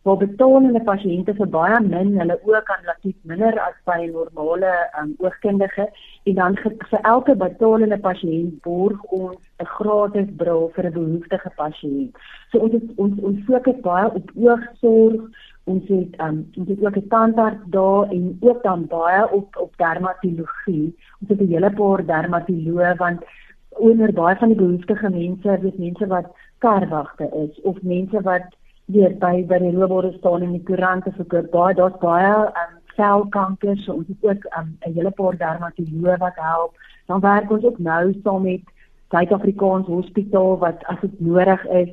waar 0.05 0.17
betalende 0.21 0.81
pasiënte 0.85 1.33
vir 1.37 1.47
baie 1.53 1.77
min 1.83 2.11
hulle 2.19 2.35
oë 2.45 2.59
kan 2.67 2.83
laat 2.85 3.07
minder 3.31 3.55
as 3.63 3.77
by 3.89 3.95
'n 4.03 4.11
normale 4.13 4.73
um, 4.99 5.15
oogkundige 5.25 5.85
en 6.29 6.35
dan 6.35 6.57
vir 6.63 7.01
elke 7.13 7.35
betalende 7.35 7.97
pasiënt 7.97 8.61
borg 8.67 9.01
ons 9.19 9.41
'n 9.63 9.71
gratis 9.77 10.29
bril 10.41 10.69
vir 10.75 10.85
'n 10.85 10.93
behoeftige 10.99 11.51
pasiënt. 11.61 12.13
So 12.51 12.59
ons 12.59 12.73
is, 12.73 12.85
ons 12.97 13.19
ons 13.21 13.39
fokus 13.47 13.79
baie 13.81 14.07
op 14.19 14.31
oogsorg. 14.35 15.21
Ons 15.65 15.87
het 15.89 16.19
um, 16.21 16.43
ons 16.57 16.67
het 16.69 16.85
ook 16.85 16.97
'n 16.97 17.07
tandarts 17.07 17.63
daar 17.65 18.09
en 18.09 18.37
ook 18.39 18.63
dan 18.63 18.85
baie 18.87 19.31
op 19.31 19.55
op 19.57 19.77
dermatologie. 19.77 20.95
Ons 21.19 21.29
het 21.29 21.41
'n 21.41 21.53
hele 21.53 21.71
paar 21.71 22.05
dermatoloë 22.05 22.95
want 22.97 23.23
onder 23.69 24.13
baie 24.13 24.35
van 24.35 24.47
die 24.47 24.57
behoeftige 24.57 25.09
mense, 25.09 25.59
dis 25.61 25.77
mense 25.77 26.07
wat 26.07 26.27
karwagte 26.57 27.29
is 27.33 27.61
of 27.61 27.81
mense 27.81 28.21
wat 28.21 28.45
weer 28.85 29.17
by 29.17 29.45
by 29.47 29.57
die 29.57 29.75
robore 29.75 30.11
staan 30.17 30.41
in 30.41 30.51
die 30.51 30.63
koerante 30.63 31.11
verkoop. 31.11 31.51
Baie 31.51 31.75
daar's 31.75 31.97
baie 31.99 32.33
um 32.45 32.73
selkanker, 32.95 33.77
so 33.77 33.93
ons 33.93 34.07
het 34.07 34.23
ook 34.23 34.43
um 34.57 34.77
'n 34.85 34.93
hele 34.93 35.11
paar 35.11 35.37
dermatoloë 35.37 36.17
wat 36.17 36.35
help. 36.35 36.73
Dan 37.07 37.19
werk 37.19 37.51
ons 37.51 37.63
ook 37.63 37.79
nou 37.79 38.13
saam 38.23 38.41
met 38.41 38.61
Suid-Afrikaans 39.09 39.87
Hospitaal 39.87 40.57
wat 40.57 40.85
as 40.85 40.99
dit 41.01 41.19
nodig 41.19 41.65
is 41.65 41.89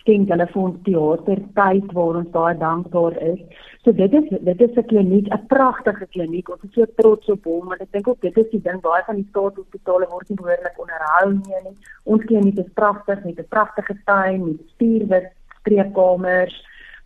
skenk 0.00 0.30
hulle 0.32 0.46
vir 0.52 0.62
ons 0.62 0.78
teater 0.86 1.42
tyd 1.58 1.92
waar 1.96 2.20
ons 2.20 2.30
baie 2.36 2.54
dankbaar 2.58 3.16
is. 3.32 3.40
So 3.84 3.92
dit 3.92 4.14
is 4.20 4.28
dit 4.50 4.60
is 4.66 4.76
'n 4.76 4.86
kliniek, 4.92 5.28
'n 5.32 5.46
pragtige 5.46 6.06
kliniek. 6.14 6.48
Ons 6.50 6.64
is 6.64 6.74
so 6.74 6.86
trots 6.96 7.28
op 7.28 7.44
hom, 7.44 7.68
want 7.68 7.80
ek 7.80 7.92
dink 7.92 8.08
ook 8.08 8.20
dit 8.20 8.36
is 8.36 8.50
die 8.50 8.62
ding 8.62 8.80
baie 8.80 9.02
van 9.06 9.16
die 9.16 9.28
staatshospitale 9.30 10.06
word 10.10 10.28
nie 10.28 10.40
behoorlik 10.40 10.76
onderhou 10.78 11.32
nie. 11.32 11.62
nie. 11.64 11.76
Ons 12.04 12.24
kliniek 12.24 12.58
is 12.58 12.72
pragtig 12.74 13.24
met 13.24 13.38
'n 13.38 13.48
pragtige 13.48 13.96
tuin, 14.04 14.44
met 14.44 14.68
spierwit 14.74 15.32
spreekkamers 15.60 16.56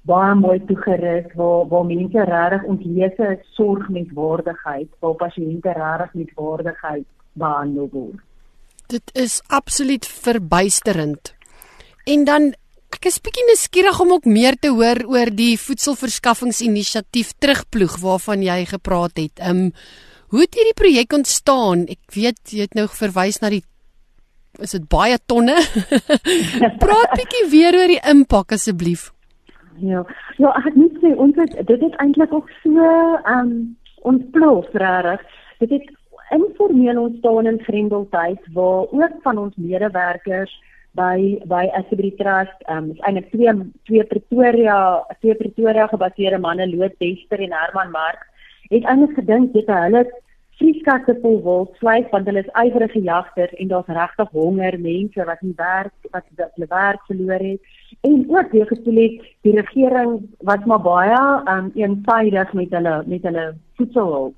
baie 0.02 0.34
mooi 0.34 0.58
toegerus 0.66 1.30
waar 1.38 1.68
waar 1.68 1.84
mense 1.86 2.24
regtig 2.24 2.62
ontlese 2.62 3.28
sorg 3.54 3.88
met 3.88 4.08
waardigheid, 4.14 4.88
waar 4.98 5.14
pasiënte 5.14 5.72
regtig 5.78 6.14
met 6.14 6.32
waardigheid 6.34 7.06
behandel 7.32 7.88
word. 7.92 8.18
Dit 8.86 9.10
is 9.14 9.42
absoluut 9.46 10.06
verbuisterend. 10.06 11.34
En 12.04 12.24
dan 12.24 12.54
ek 13.02 13.08
is 13.10 13.18
bietjie 13.18 13.42
nuuskierig 13.48 13.96
om 13.98 14.12
ook 14.14 14.26
meer 14.30 14.54
te 14.62 14.70
hoor 14.70 15.00
oor 15.10 15.30
die 15.34 15.56
voedselverskaffingsinisiatief 15.58 17.32
Terugploeg 17.42 17.96
waarvan 17.98 18.44
jy 18.46 18.60
gepraat 18.70 19.18
het. 19.18 19.42
Ehm 19.42 19.64
um, 19.64 19.72
hoe 20.30 20.44
het 20.44 20.54
hierdie 20.54 20.76
projek 20.78 21.12
ontstaan? 21.12 21.82
Ek 21.90 22.14
weet 22.14 22.54
jy 22.54 22.62
het 22.62 22.78
nou 22.78 22.86
verwys 22.86 23.40
na 23.42 23.50
die 23.50 23.64
is 24.62 24.76
dit 24.76 24.86
baie 24.86 25.18
tonne? 25.26 25.58
Praat 26.84 27.18
bietjie 27.18 27.42
weer 27.50 27.74
oor 27.80 27.90
die 27.90 28.00
impak 28.14 28.54
asseblief. 28.54 29.10
Ja. 29.82 30.06
Ja, 30.38 30.54
ek 30.62 30.78
moet 30.78 30.94
sê 31.02 31.10
ons 31.18 31.34
het 31.42 31.58
dit 31.58 31.82
het 31.82 31.98
eintlik 31.98 32.30
ook 32.38 32.54
so 32.62 32.86
ehm 32.86 33.50
um, 33.50 33.54
ontplof 34.06 34.70
regtig. 34.78 35.26
Dit 35.58 35.74
het 35.74 35.90
informeel 36.38 37.02
ontstaan 37.02 37.50
in 37.50 37.64
Grendeltyd 37.66 38.52
waar 38.54 38.86
ook 38.94 39.18
van 39.26 39.42
ons 39.42 39.58
medewerkers 39.58 40.54
by 40.98 41.38
by 41.48 41.64
Assebree 41.78 42.16
Trust 42.16 42.58
ehm 42.66 42.84
um, 42.84 42.90
is 42.92 43.00
eintlik 43.06 43.30
twee 43.32 43.52
twee 43.88 44.04
Pretoria 44.10 44.76
twee 45.20 45.34
Pretoria 45.34 45.86
gebaseerde 45.86 46.38
manne 46.38 46.66
Loot 46.68 46.98
Dester 47.00 47.40
en 47.40 47.56
Herman 47.60 47.90
Mark 47.90 48.26
het 48.68 48.84
eintlik 48.84 49.16
gedink 49.20 49.52
dit 49.52 49.72
hulle 49.72 50.04
vrieskaste 50.60 51.14
vol 51.22 51.38
wild 51.46 51.78
vleis 51.80 52.10
want 52.12 52.28
hulle 52.28 52.42
is 52.44 52.52
ywerige 52.64 53.00
jagters 53.06 53.54
en 53.62 53.70
daar's 53.72 53.94
regtig 54.00 54.34
honger 54.36 54.78
mense 54.80 55.28
wat 55.30 55.40
nie 55.46 55.56
werk 55.56 56.12
wat 56.16 56.28
hulle 56.28 56.68
werk 56.68 57.08
verloor 57.08 57.46
het. 57.50 57.72
En 58.02 58.24
ook 58.36 58.52
weer 58.52 58.66
gevoel 58.66 59.00
het 59.02 59.16
die 59.46 59.56
regering 59.56 60.12
wat 60.50 60.66
maar 60.66 60.84
baie 60.84 61.22
um, 61.54 61.72
eensaidig 61.74 62.52
met 62.52 62.78
hulle 62.78 62.94
met 63.06 63.28
hulle 63.30 63.46
voedselhulp 63.80 64.36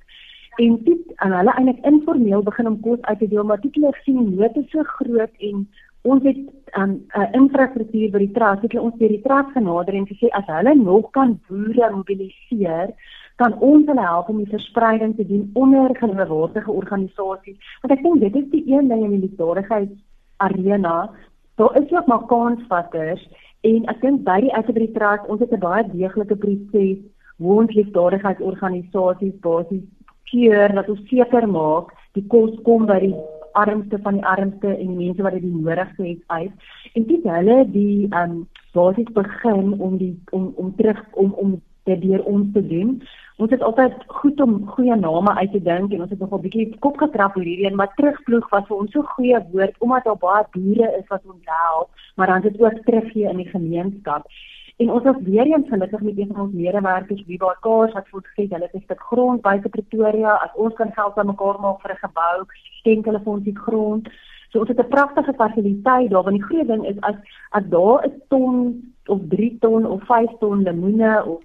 en 0.57 0.77
dit 0.87 1.15
en 1.27 1.33
hulle 1.35 1.55
eintlik 1.59 1.87
informeel 1.91 2.43
begin 2.47 2.71
om 2.71 2.81
kos 2.81 3.01
uit 3.01 3.19
te 3.19 3.29
deel 3.29 3.45
maar 3.45 3.61
dit 3.61 3.75
hulle 3.75 3.93
sien 4.05 4.21
nood 4.37 4.57
is 4.61 4.71
so 4.71 4.83
groot 4.97 5.47
en 5.49 5.67
ons 6.05 6.23
het 6.23 6.37
'n 6.37 6.81
um, 6.81 6.93
uh, 7.17 7.29
infrastruktuur 7.33 8.11
by 8.11 8.19
die 8.19 8.35
trust 8.37 8.63
het 8.63 8.75
ons 8.79 8.97
deur 8.99 9.09
die 9.09 9.23
trust 9.23 9.51
genader 9.57 9.95
en 9.95 10.07
gesê 10.07 10.29
as 10.31 10.47
hulle 10.47 10.75
nog 10.75 11.11
kan 11.11 11.41
boere 11.49 11.91
mobiliseer 11.91 12.89
kan 13.37 13.55
ons 13.59 13.87
hulle 13.87 14.01
help 14.01 14.29
om 14.29 14.43
die 14.43 14.51
verspreiding 14.51 15.17
te 15.17 15.27
doen 15.27 15.51
onder 15.53 15.97
geloofwaardige 15.97 16.71
organisasies. 16.71 17.57
Want 17.83 17.95
ek 17.97 18.03
dink 18.03 18.21
dit 18.21 18.37
is 18.43 18.51
die 18.51 18.65
een 18.67 18.89
ding 18.89 19.03
in 19.05 19.11
die 19.17 19.25
liefdadigheid 19.27 19.91
arena. 20.37 21.11
Daar 21.55 21.83
is 21.83 21.93
ook 21.93 22.07
maar 22.07 22.27
kansvatters 22.27 23.27
en 23.61 23.91
ek 23.91 24.01
dink 24.01 24.23
by 24.29 24.39
die 24.45 24.55
Assebree 24.55 24.93
Trust 24.93 25.27
ons 25.27 25.41
het 25.41 25.53
'n 25.53 25.67
baie 25.67 25.89
deeglike 25.91 26.37
proses 26.37 26.99
hoe 27.39 27.61
ons 27.61 27.75
liefdadigheidsorganisasies 27.75 29.39
basies 29.41 29.87
keer 30.31 30.75
dat 30.75 30.89
ons 30.89 31.09
seker 31.09 31.49
maak 31.49 31.93
die 32.13 32.27
kos 32.29 32.55
kom 32.67 32.87
by 32.87 33.01
die 33.01 33.15
armste 33.55 33.99
van 34.03 34.19
die 34.19 34.27
armste 34.27 34.71
en 34.77 34.87
die 34.93 35.07
mense 35.07 35.23
wat 35.23 35.37
dit 35.37 35.45
nodigste 35.45 36.07
het 36.07 36.23
uit. 36.27 36.67
En 36.95 37.07
dit 37.11 37.29
hulle 37.35 37.59
die 37.71 38.09
um, 38.15 38.41
basies 38.75 39.13
begin 39.17 39.75
om 39.79 39.97
die 39.99 40.15
om 40.31 40.53
om 40.57 40.75
terug 40.77 41.05
om 41.13 41.33
om 41.33 41.61
dit 41.85 42.01
deur 42.01 42.25
ons 42.25 42.53
te 42.53 42.63
doen. 42.67 42.97
Ons 43.37 43.51
het 43.51 43.63
altyd 43.67 43.95
goed 44.07 44.41
om 44.41 44.61
goeie 44.77 44.97
name 44.97 45.35
uit 45.35 45.53
te 45.53 45.61
dink 45.63 45.93
en 45.93 46.05
ons 46.05 46.11
het 46.11 46.21
nogal 46.23 46.41
bietjie 46.45 46.69
kop 46.85 47.01
getrap 47.03 47.37
oor 47.37 47.45
hierdie 47.45 47.67
een, 47.67 47.77
maar 47.77 47.91
terugploeg 47.99 48.47
was 48.53 48.67
vir 48.69 48.77
ons 48.77 48.93
so 48.95 49.03
goeie 49.17 49.41
woord 49.53 49.81
omdat 49.85 50.07
daar 50.09 50.21
baie 50.23 50.45
boere 50.55 50.91
is 51.01 51.09
wat 51.11 51.25
ons 51.27 51.51
help, 51.51 52.05
maar 52.15 52.31
dan 52.31 52.47
dit 52.47 52.61
ook 52.63 52.79
teruggee 52.87 53.29
in 53.31 53.43
die 53.43 53.51
gemeenskap. 53.51 54.31
En 54.77 54.91
ons 54.91 55.03
was 55.03 55.17
weer 55.23 55.47
eens 55.47 55.69
gelukkig 55.69 56.01
met 56.01 56.19
een 56.19 56.31
van 56.33 56.41
ons 56.41 56.53
medewerkers, 56.53 57.25
wie 57.27 57.39
waar 57.39 57.59
kaars 57.61 57.93
wat 57.93 58.09
vir 58.09 58.19
ons 58.21 58.31
gesê 58.31 58.47
hulle 58.49 58.67
het 58.67 58.75
'n 58.75 58.87
stuk 58.87 59.01
grond 59.01 59.41
buite 59.43 59.69
Pretoria, 59.69 60.33
as 60.45 60.55
ons 60.55 60.75
kan 60.75 60.93
geld 60.93 61.19
aan 61.19 61.27
mekaar 61.27 61.61
maak 61.61 61.81
vir 61.81 61.93
'n 61.93 62.05
gebou, 62.07 62.47
skenk 62.81 63.05
hulle 63.05 63.21
vir 63.25 63.33
ons 63.33 63.45
die 63.45 63.59
grond. 63.67 64.09
So 64.51 64.59
ons 64.61 64.69
het 64.69 64.81
'n 64.81 64.89
pragtige 64.89 65.35
fasiliteit 65.35 66.11
daar, 66.11 66.23
want 66.23 66.37
die 66.37 66.49
groot 66.49 66.67
ding 66.67 66.87
is 66.87 67.01
as 67.01 67.15
as 67.51 67.65
daar 67.69 68.05
'n 68.07 68.23
ton 68.29 68.93
of 69.07 69.21
3 69.29 69.59
ton 69.61 69.87
of 69.87 70.03
5 70.03 70.31
ton 70.39 70.63
lemoene 70.63 71.25
of 71.25 71.43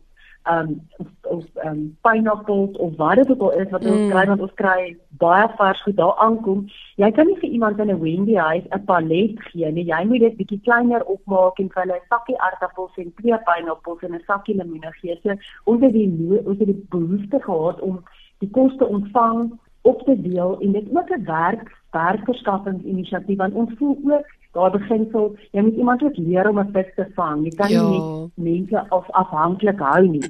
um 0.50 0.82
of, 1.22 1.44
um 1.66 1.98
pineapples 2.02 2.78
of 2.78 2.96
wat 2.96 3.16
dit 3.16 3.30
ook 3.30 3.42
al 3.42 3.52
is 3.52 3.70
wat 3.70 3.86
ons 3.86 4.00
mm. 4.00 4.10
kry 4.10 4.26
want 4.26 4.42
ons 4.42 4.54
kry 4.62 4.98
baie 5.22 5.48
vars 5.58 5.82
goed 5.82 5.98
daar 5.98 6.16
aankom. 6.26 6.66
Jy 6.96 7.12
kan 7.12 7.28
nie 7.28 7.38
vir 7.42 7.50
iemand 7.50 7.80
in 7.80 7.92
'n 7.92 8.02
Wendy 8.02 8.36
huis 8.36 8.66
'n 8.70 8.84
palet 8.86 9.42
gee 9.50 9.72
nie. 9.72 9.86
Jy 9.86 10.04
moet 10.06 10.20
dit 10.20 10.38
bietjie 10.38 10.62
kleiner 10.68 11.06
opmaak 11.06 11.60
en 11.60 11.70
vir 11.74 11.82
hulle 11.84 11.98
'n 12.00 12.10
sakkie 12.10 12.40
aardappels 12.40 12.98
en 12.98 13.14
twee 13.22 13.38
pineapples 13.50 14.04
en 14.04 14.16
'n 14.16 14.24
sakkie 14.28 14.56
lemoene 14.56 14.92
gee. 15.02 15.20
So 15.24 15.36
ons 15.64 15.82
het 15.82 15.94
die 15.94 16.10
ons 16.46 16.60
het 16.60 16.68
die 16.68 16.86
behoefte 16.90 17.40
gehad 17.42 17.80
om 17.80 18.04
die 18.40 18.50
kos 18.50 18.76
te 18.78 18.86
ontvang 18.86 19.60
op 19.82 20.02
te 20.06 20.22
deel 20.22 20.60
en 20.60 20.72
dit 20.72 20.88
ook 20.94 21.10
'n 21.10 21.26
werk 21.26 21.78
werkverskaffingsinisiatief 21.92 23.38
want 23.38 23.54
ons 23.54 23.72
voel 23.78 23.98
ook 24.04 24.39
daar 24.52 24.72
beginsel 24.72 25.36
jy 25.52 25.62
moet 25.62 25.76
iemand 25.76 26.04
ook 26.04 26.18
leer 26.18 26.50
om 26.50 26.60
'n 26.60 26.70
vis 26.74 26.92
te 26.96 27.06
vang. 27.16 27.44
Jy 27.44 27.56
kan 27.56 27.70
ja. 27.70 27.90
nie 27.90 28.32
mense 28.34 28.90
af 28.90 29.10
afhanklik 29.12 29.80
hou 29.80 30.08
nie. 30.08 30.30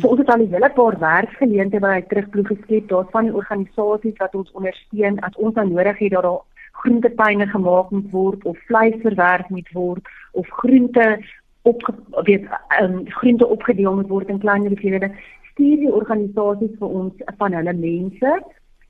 So 0.00 0.08
ons 0.08 0.18
het 0.18 0.28
al 0.28 0.40
'n 0.40 0.52
hele 0.52 0.70
paar 0.70 0.98
werksgeleenthede 0.98 1.86
by 1.86 2.00
terugploeg 2.08 2.46
geskep. 2.46 2.88
Daar 2.88 3.06
van 3.10 3.24
die 3.24 3.34
organisasies 3.34 4.16
wat 4.16 4.34
ons 4.34 4.52
ondersteun 4.52 5.20
as 5.20 5.36
ons 5.36 5.54
dan 5.54 5.72
nodig 5.72 5.98
het 5.98 6.10
dat 6.10 6.22
daar 6.22 6.40
groentetuine 6.72 7.46
gemaak 7.46 7.90
moet 7.90 8.10
word 8.10 8.44
of 8.44 8.58
vleis 8.58 8.94
verwerk 9.02 9.48
moet 9.48 9.70
word 9.72 10.08
of 10.32 10.48
groente 10.48 11.24
op 11.62 11.94
weet 12.22 12.46
um, 12.82 13.02
groente 13.06 13.46
opgedeel 13.46 13.94
moet 13.94 14.08
word 14.08 14.28
in 14.28 14.38
kleiner 14.38 14.68
hoeveelhede. 14.68 15.10
Stuur 15.50 15.76
die 15.76 15.92
organisasies 15.92 16.78
vir 16.78 16.88
ons 16.88 17.14
van 17.36 17.52
hulle 17.52 17.72
mense 17.72 18.42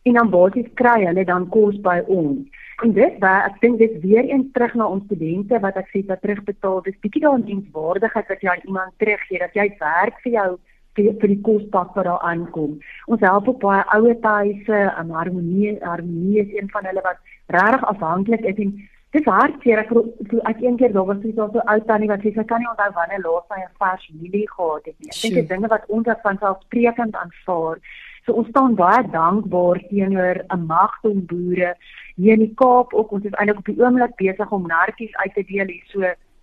en 0.02 0.14
dan 0.14 0.30
basies 0.30 0.70
kry 0.74 1.04
hulle 1.06 1.24
dan 1.24 1.48
kos 1.48 1.76
by 1.80 2.00
ons 2.06 2.46
En 2.78 2.92
dit 2.94 3.14
waar 3.18 3.48
ek 3.48 3.56
dink 3.60 3.78
dit 3.78 3.94
weer 4.00 4.24
eens 4.30 4.46
terug 4.54 4.74
na 4.78 4.86
ons 4.86 5.02
studente 5.04 5.58
wat 5.64 5.78
ek 5.80 5.88
sê 5.90 6.04
wat 6.06 6.20
terugbetaal, 6.22 6.84
dis 6.86 6.98
bietjie 7.02 7.24
daai 7.24 7.42
dienswaardigheid 7.48 8.28
wat 8.30 8.44
jy 8.44 8.50
aan 8.52 8.68
iemand 8.70 8.94
teruggee 9.02 9.40
dat 9.42 9.56
jy 9.58 9.66
werk 9.80 10.20
vir 10.22 10.32
jou 10.36 10.50
vir, 10.94 11.08
vir 11.18 11.32
die 11.32 11.40
kospak 11.48 11.96
wat 11.98 12.06
daar 12.06 12.22
aankom. 12.30 12.76
Ons 13.10 13.24
help 13.26 13.50
ook 13.50 13.58
baie 13.64 13.82
ouer 13.96 14.14
huise, 14.22 14.78
um, 14.94 15.10
harmonie 15.18 15.74
harmonie 15.82 16.38
is 16.44 16.54
een 16.54 16.70
van 16.70 16.86
hulle 16.86 17.02
wat 17.02 17.18
regtig 17.56 17.88
afhanklik 17.90 18.46
is 18.46 18.62
en 18.62 18.72
dis 19.16 19.26
hartseer 19.26 19.82
ek 19.82 19.90
toe 20.30 20.42
ek 20.46 20.62
een 20.62 20.78
keer 20.78 20.94
daar 20.94 21.10
was 21.10 21.18
so 21.24 21.50
so 21.50 21.64
oud 21.74 21.86
tannie 21.90 22.12
wat 22.12 22.22
sê 22.22 22.30
sy 22.36 22.46
kan 22.46 22.62
nie 22.62 22.70
onthou 22.70 22.92
wanneer 22.94 23.26
laas 23.26 23.48
sy 23.50 23.58
'n 23.64 23.74
vars 23.82 24.10
milie 24.20 24.46
gehad 24.54 24.86
het 24.86 24.96
nie. 25.00 25.10
Ek 25.10 25.22
dink 25.22 25.34
dit 25.34 25.48
dinge 25.48 25.74
wat 25.74 25.90
ons 25.98 26.06
as 26.06 26.22
van 26.22 26.38
selfsprekend 26.38 27.18
aanvaar. 27.24 27.82
So 28.28 28.34
ons 28.36 28.48
staan 28.52 28.74
baie 28.76 29.06
dankbaar 29.08 29.78
teenoor 29.88 30.36
'n 30.52 30.66
magte 30.68 31.10
boere 31.30 31.70
hier 32.16 32.32
in 32.36 32.44
die 32.44 32.54
Kaap 32.60 32.92
ook. 32.92 33.10
Ons 33.10 33.24
is 33.24 33.32
eintlik 33.32 33.58
op 33.58 33.64
die 33.64 33.80
oomblik 33.80 34.16
besig 34.16 34.52
om 34.52 34.66
narkies 34.66 35.16
uit 35.16 35.34
te 35.34 35.44
deel 35.48 35.66
hier. 35.66 35.84
So 35.92 36.00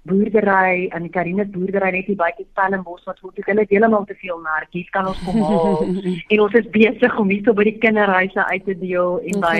boerdery 0.09 0.87
en 0.95 1.05
die 1.05 1.11
Karine 1.13 1.45
boerdery 1.49 1.91
net 1.95 2.09
hier 2.09 2.17
buite 2.19 2.45
Stellenbosch 2.51 3.05
wat 3.09 3.21
ek 3.25 3.49
hulle 3.49 3.65
heeltemal 3.69 4.05
te 4.09 4.17
veel 4.21 4.37
narkies 4.43 4.89
kan 4.95 5.09
ons 5.11 5.21
kom 5.25 5.41
haal 5.49 5.81
en 6.33 6.43
ons 6.45 6.57
is 6.59 6.69
besig 6.75 7.17
om 7.21 7.31
hier 7.33 7.43
so 7.45 7.57
by 7.57 7.65
die 7.67 7.75
kinderhuise 7.83 8.45
uit 8.51 8.65
te 8.69 8.77
deel 8.81 9.17
en 9.31 9.45
by 9.45 9.55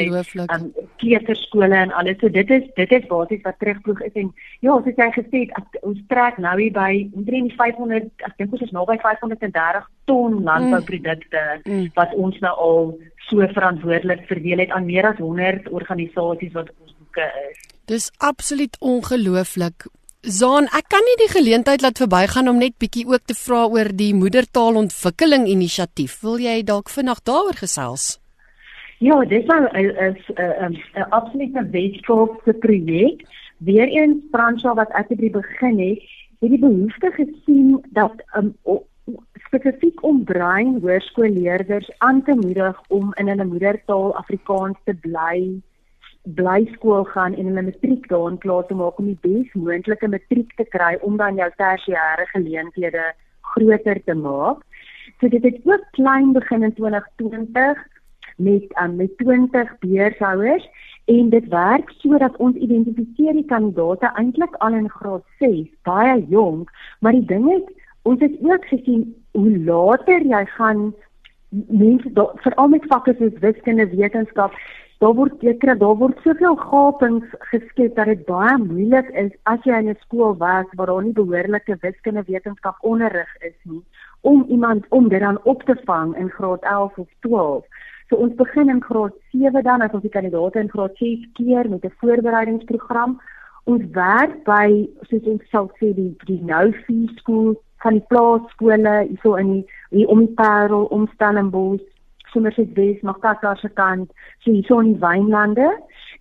um, 0.46 0.68
kleuterskole 1.02 1.82
en 1.82 1.94
alles 2.02 2.22
so 2.22 2.32
dit 2.38 2.56
is 2.58 2.66
dit 2.80 2.96
is 3.00 3.10
basies 3.12 3.44
wat 3.48 3.60
terugploeg 3.64 4.06
is 4.10 4.22
en 4.24 4.32
ja 4.66 4.78
soos 4.86 5.04
jy 5.04 5.10
gesê 5.18 5.44
het 5.50 5.80
ons 5.82 6.02
trek 6.14 6.40
nou 6.48 6.56
hier 6.62 6.74
by 6.78 6.92
omtrent 7.18 7.58
500 7.60 8.28
ek 8.30 8.40
dink 8.40 8.58
ons 8.58 8.66
is 8.68 8.74
nou 8.76 8.88
by 8.90 8.98
530 9.04 9.92
ton 10.10 10.42
landbouprodukte 10.48 11.46
mm. 11.64 11.72
mm. 11.72 11.94
wat 12.00 12.14
ons 12.16 12.42
nou 12.46 12.56
al 12.70 12.92
so 13.30 13.46
verantwoordelik 13.58 14.28
verdeel 14.30 14.62
het 14.62 14.76
aan 14.76 14.86
meer 14.86 15.10
as 15.10 15.22
100 15.22 15.72
organisasies 15.74 16.54
wat 16.58 16.70
ons 16.78 16.94
boeke 17.00 17.32
is 17.50 17.72
Dis 17.86 18.12
absoluut 18.18 18.78
ongelooflik. 18.80 19.86
Zaan, 20.26 20.66
ek 20.74 20.88
kan 20.90 21.04
nie 21.06 21.16
die 21.22 21.30
geleentheid 21.30 21.84
laat 21.86 22.00
verbygaan 22.02 22.48
om 22.50 22.58
net 22.58 22.74
bietjie 22.82 23.04
ook 23.06 23.28
te 23.30 23.36
vra 23.38 23.68
oor 23.70 23.92
die 23.94 24.10
moedertaalontwikkeling 24.18 25.46
inisiatief. 25.46 26.16
Wil 26.26 26.40
jy 26.42 26.64
dalk 26.66 26.90
vinnig 26.90 27.20
daaroor 27.30 27.54
gesels? 27.60 28.18
Ja, 29.06 29.20
dit 29.22 29.44
is 29.44 29.50
'n 29.50 30.74
'n 30.98 31.10
absolute 31.10 31.62
wetenskaplike 31.70 32.54
projek. 32.54 33.22
Weereens 33.58 34.24
Fransja 34.32 34.74
wat 34.74 34.90
ek 34.98 35.10
het 35.10 35.32
begin 35.32 35.80
het, 35.80 36.02
het 36.42 36.50
die 36.50 36.60
behoefte 36.60 37.12
gesien 37.12 37.86
dat 37.94 38.14
um, 38.36 38.56
spesifiek 39.46 40.04
om 40.04 40.24
brein 40.24 40.80
hoërskoolleerders 40.82 41.90
aan 41.98 42.24
te 42.24 42.34
moedig 42.34 42.82
om 42.88 43.14
in 43.14 43.28
hulle 43.28 43.46
moedertaal 43.46 44.16
Afrikaans 44.16 44.78
te 44.84 44.94
bly 44.94 45.62
bly 46.26 46.66
skool 46.74 47.04
gaan 47.14 47.36
en 47.36 47.46
hulle 47.46 47.62
matriek 47.62 48.08
daarin 48.10 48.38
klaar 48.38 48.66
te 48.68 48.76
maak 48.76 49.00
om 49.00 49.06
die 49.06 49.20
bes 49.22 49.52
moontlike 49.54 50.08
matriek 50.10 50.56
te 50.58 50.66
kry 50.76 50.96
om 51.02 51.18
dan 51.18 51.38
jou 51.38 51.50
tersiêre 51.62 52.26
geleenthede 52.34 53.12
groter 53.54 54.02
te 54.06 54.16
maak. 54.18 54.64
So 55.20 55.30
dit 55.30 55.44
het 55.44 55.60
ook 55.64 55.86
klein 55.92 56.34
begin 56.34 56.64
in 56.64 56.74
2020 56.74 57.78
met 58.38 58.74
um, 58.82 58.96
met 58.96 59.18
20 59.18 59.78
beurshouers 59.80 60.70
en 61.06 61.30
dit 61.30 61.48
werk 61.48 61.90
sodat 62.02 62.36
ons 62.38 62.56
identifiseer 62.56 63.38
die 63.38 63.46
kandidaate 63.46 64.12
eintlik 64.18 64.56
al 64.66 64.74
in 64.74 64.90
graad 64.90 65.24
6, 65.40 65.70
baie 65.88 66.26
jonk, 66.30 66.72
maar 67.00 67.14
die 67.14 67.26
ding 67.26 67.46
is 67.54 67.66
ons 68.02 68.20
het 68.22 68.34
ook 68.42 68.66
gesien 68.66 69.06
hoe 69.32 69.58
later 69.58 70.26
jy 70.26 70.46
gaan 70.58 70.94
mense 71.50 72.10
veral 72.44 72.68
met 72.68 72.86
vakke 72.90 73.16
soos 73.18 73.40
wiskunde, 73.40 73.88
wetenskap 73.96 74.54
daar 75.00 75.14
word 75.14 75.34
seker 75.40 75.78
daar 75.78 75.98
word 76.00 76.20
soveel 76.24 76.56
gapings 76.56 77.28
geskep 77.52 77.96
dat 77.96 78.06
dit 78.06 78.26
baie 78.26 78.58
moeilik 78.58 79.10
is 79.24 79.32
as 79.44 79.60
jy 79.64 79.80
in 79.80 79.90
'n 79.90 79.98
skool 80.06 80.38
werk 80.38 80.70
waar 80.76 80.88
daar 80.88 81.04
nie 81.04 81.14
behoorlike 81.14 81.78
wiskunde 81.82 82.24
wetenskap 82.28 82.78
onderrig 82.82 83.32
is 83.42 83.58
nie 83.64 83.84
om 84.22 84.46
iemand 84.48 84.86
om 84.90 85.10
dit 85.10 85.20
dan 85.20 85.40
op 85.44 85.64
te 85.64 85.76
vang 85.86 86.16
in 86.18 86.30
graad 86.30 86.62
11 86.64 86.98
of 86.98 87.08
12. 87.20 87.66
So 88.10 88.16
ons 88.16 88.36
begin 88.36 88.70
in 88.70 88.82
graad 88.82 89.14
7 89.32 89.64
dan 89.64 89.82
as 89.82 89.92
ons 89.92 90.02
die 90.02 90.12
kandidaate 90.12 90.60
in 90.60 90.70
graad 90.70 90.96
6 90.98 91.28
keer 91.34 91.70
met 91.70 91.86
'n 91.86 91.94
voorbereidingsprogram. 92.00 93.22
Ons 93.64 93.84
werk 93.92 94.44
by 94.44 94.90
soos 95.02 95.26
ons 95.34 95.50
sal 95.50 95.70
sê 95.78 95.94
die 95.94 96.16
die 96.26 96.42
nou 96.42 96.72
vier 96.86 97.10
skool 97.16 97.56
van 97.84 97.94
die 97.94 98.06
plaaskole 98.08 98.96
hierso 99.08 99.36
in 99.36 99.52
die 99.54 99.66
hier 99.90 100.08
om 100.08 100.20
die 100.20 100.34
Parel, 100.34 100.86
om 100.86 101.08
Stellenbosch 101.14 101.95
Somerset 102.36 102.76
West, 102.76 103.04
Makassar 103.08 103.56
se 103.62 103.70
kant, 103.80 104.12
so 104.44 104.52
hier 104.52 104.68
so 104.68 104.82
in 104.84 104.94
die 104.94 105.02
wynlande 105.02 105.72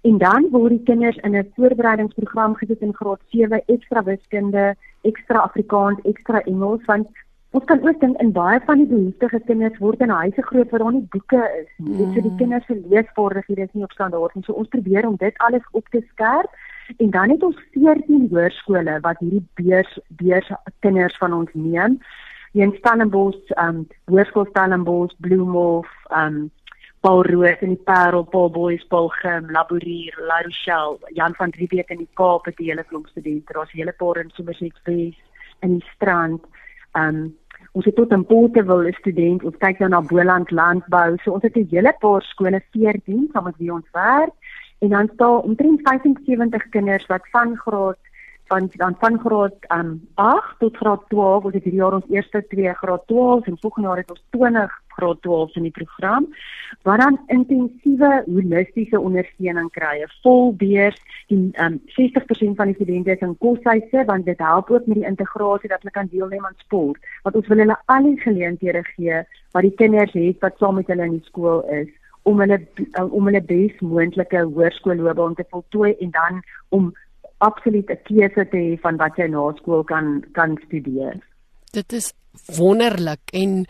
en 0.05 0.19
dan 0.21 0.47
word 0.53 0.77
die 0.77 0.85
kinders 0.87 1.19
in 1.27 1.35
'n 1.35 1.51
voorbereidingsprogram 1.57 2.55
gesit 2.61 2.83
in 2.87 2.95
graad 2.95 3.21
7 3.33 3.61
ekstra 3.67 4.05
wiskunde, 4.05 4.75
ekstra 5.03 5.39
Afrikaans, 5.49 5.99
ekstra 6.05 6.41
Engels 6.47 6.85
want 6.87 7.09
ons 7.51 7.65
kan 7.65 7.83
ook 7.87 8.01
dink 8.01 8.21
in 8.21 8.33
baie 8.33 8.61
van 8.67 8.79
die 8.83 8.87
behoeftige 8.87 9.41
kinders 9.47 9.79
word 9.79 10.01
in 10.01 10.11
huise 10.11 10.43
groot 10.43 10.71
waar 10.71 10.83
daar 10.83 10.93
nie 10.93 11.09
boeke 11.11 11.43
is 11.61 11.71
nie. 11.77 11.97
Dit 11.97 12.07
mm. 12.07 12.15
so 12.15 12.21
die 12.21 12.37
kinders 12.37 12.67
se 12.67 12.77
leesvaardighede 12.91 13.63
is 13.63 13.73
nie 13.73 13.85
op 13.85 13.93
standaard 13.93 14.35
nie. 14.35 14.45
So 14.47 14.53
ons 14.53 14.69
probeer 14.69 15.07
om 15.09 15.17
dit 15.17 15.39
alles 15.39 15.67
op 15.73 15.89
te 15.89 16.03
skerp 16.09 16.51
en 16.97 17.11
dan 17.11 17.31
het 17.31 17.43
ons 17.43 17.59
14 17.73 18.29
hoërskole 18.31 18.99
wat 19.01 19.19
hierdie 19.19 19.47
beurs 19.55 19.99
beurs 20.09 20.53
kinders 20.81 21.17
van 21.19 21.33
ons 21.33 21.51
neem 21.55 21.99
in 22.63 22.75
Stellenbosch, 22.79 23.51
um 23.57 23.87
Hoërskool 24.11 24.47
Stellenbosch, 24.51 25.15
Bloemhof, 25.19 25.87
um 26.11 26.51
Paul 27.01 27.23
Roos 27.23 27.61
in 27.61 27.75
die 27.75 27.83
Parel, 27.85 28.25
Paul 28.25 28.51
Boys, 28.51 28.85
Paul 28.89 29.11
Gim, 29.21 29.51
Laborier, 29.51 30.15
La 30.27 30.41
Rochelle, 30.41 30.99
Jan 31.13 31.35
van 31.35 31.51
Riebeeck 31.51 31.91
in 31.91 31.99
die 31.99 32.09
Kaap 32.15 32.47
het 32.47 32.57
die 32.57 32.71
hele 32.71 32.85
klomp 32.85 33.09
studente. 33.09 33.53
Daar's 33.53 33.75
'n 33.75 33.79
hele 33.79 33.93
paar 33.93 34.17
in 34.17 34.31
Somerset 34.35 34.79
West 34.85 35.21
in 35.61 35.79
die 35.79 35.85
strand. 35.95 36.43
Um 36.95 37.37
ons 37.73 37.85
het 37.85 37.97
tot 37.97 38.13
in 38.13 38.27
Porteville 38.27 38.89
'n 38.89 38.93
student. 38.93 39.45
Ons 39.45 39.57
kyk 39.59 39.79
nou 39.79 39.91
na 39.91 40.01
Boland 40.01 40.51
landbou. 40.51 41.17
So 41.23 41.33
ons 41.33 41.43
het 41.43 41.57
'n 41.57 41.69
hele 41.71 41.95
paar 41.99 42.23
skole 42.23 42.63
14 42.71 43.29
saam 43.33 43.45
met 43.45 43.57
wie 43.59 43.73
ons 43.73 43.91
werk 43.93 44.33
en 44.79 44.89
dan 44.89 45.11
staan 45.15 45.43
omtrent 45.43 45.81
75 45.83 46.69
kinders 46.69 47.07
wat 47.07 47.29
van 47.31 47.57
graad 47.57 47.99
van 48.47 48.69
dan 48.73 48.97
van 48.99 49.19
graad 49.19 49.55
um 49.69 50.09
8 50.15 50.59
tot 50.59 50.77
graad 50.77 51.03
12 51.09 51.45
ons 51.45 51.55
het 51.55 51.65
hierdie 51.65 51.81
jaar 51.81 51.97
ons 51.99 52.11
eerste 52.11 52.45
twee 52.49 52.75
graad 52.75 53.07
12 53.07 53.47
en 53.47 53.59
volgende 53.61 53.89
jaar 53.89 54.03
het 54.03 54.11
ons 54.11 54.25
20 54.31 54.83
graad 54.97 55.23
12 55.23 55.57
in 55.57 55.63
die 55.63 55.71
program. 55.71 56.29
Waar 56.83 56.99
dan 56.99 57.21
intensiewe 57.27 58.23
holistiese 58.27 59.01
ondersteuning 59.01 59.71
kry. 59.71 60.03
'n 60.03 60.13
vol 60.23 60.55
beurs 60.55 61.01
die 61.27 61.51
um 61.65 61.81
60% 61.87 62.57
van 62.57 62.67
die 62.67 62.75
studente 62.75 63.11
is 63.11 63.21
in 63.21 63.39
koshuise 63.39 64.05
want 64.05 64.25
dit 64.25 64.39
help 64.39 64.71
ook 64.71 64.87
met 64.87 64.97
die 64.97 65.07
integrasie 65.07 65.69
dat 65.69 65.83
hulle 65.83 65.91
kan 65.99 66.09
deelneem 66.11 66.47
aan 66.47 66.57
sport. 66.57 66.99
Want 67.23 67.37
ons 67.37 67.47
wil 67.47 67.59
hulle 67.59 67.79
al 67.85 68.03
die 68.03 68.21
geleenthede 68.21 68.85
gee 68.85 69.23
wat 69.53 69.63
die 69.63 69.75
kinders 69.75 70.13
het 70.13 70.41
wat 70.41 70.59
saam 70.59 70.75
met 70.75 70.87
hulle 70.87 71.05
in 71.05 71.19
die 71.19 71.29
skool 71.31 71.63
is 71.71 71.89
om 72.23 72.41
hulle 72.41 72.59
om 73.11 73.27
hulle 73.29 73.43
bes 73.43 73.81
moontlike 73.81 74.43
hoërskoolloopbaan 74.43 75.35
te 75.35 75.45
voltooi 75.51 75.95
en 75.95 76.11
dan 76.11 76.43
om 76.69 76.93
absoluut 77.39 77.91
'n 77.91 78.03
keuse 78.05 78.49
te 78.51 78.57
hê 78.57 78.81
van 78.81 78.97
wat 78.97 79.17
jy 79.17 79.29
na 79.29 79.53
skool 79.57 79.85
kan 79.85 80.25
kan 80.33 80.59
studeer. 80.67 81.21
Dit 81.73 81.93
is 81.93 82.13
wonderlik 82.57 83.21
en 83.33 83.67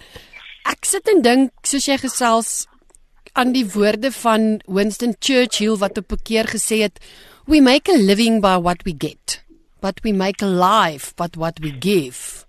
ek 0.65 0.85
sit 0.85 1.09
en 1.09 1.23
dink 1.23 1.51
soos 1.63 1.87
jy 1.87 1.99
gesels 1.99 2.67
aan 3.33 3.53
die 3.53 3.67
woorde 3.67 4.13
van 4.13 4.61
Winston 4.67 5.15
Churchill 5.19 5.77
wat 5.77 5.99
op 5.99 6.13
'n 6.13 6.23
keer 6.23 6.45
gesê 6.45 6.83
het 6.83 7.01
we 7.47 7.61
make 7.61 7.91
a 7.93 7.97
living 7.97 8.41
by 8.41 8.57
what 8.61 8.83
we 8.85 8.95
get 8.99 9.45
but 9.81 10.01
we 10.03 10.13
make 10.13 10.43
a 10.43 10.49
life 10.49 11.15
by 11.17 11.29
what 11.37 11.59
we 11.61 11.71
give. 11.71 12.47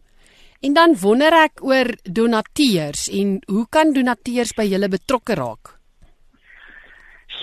En 0.62 0.74
dan 0.74 0.96
wonder 0.98 1.34
ek 1.34 1.60
oor 1.62 1.92
donateurs 2.04 3.10
en 3.12 3.42
hoe 3.52 3.66
kan 3.70 3.92
donateurs 3.94 4.54
by 4.56 4.64
julle 4.64 4.88
betrokke 4.90 5.36
raak? 5.36 5.75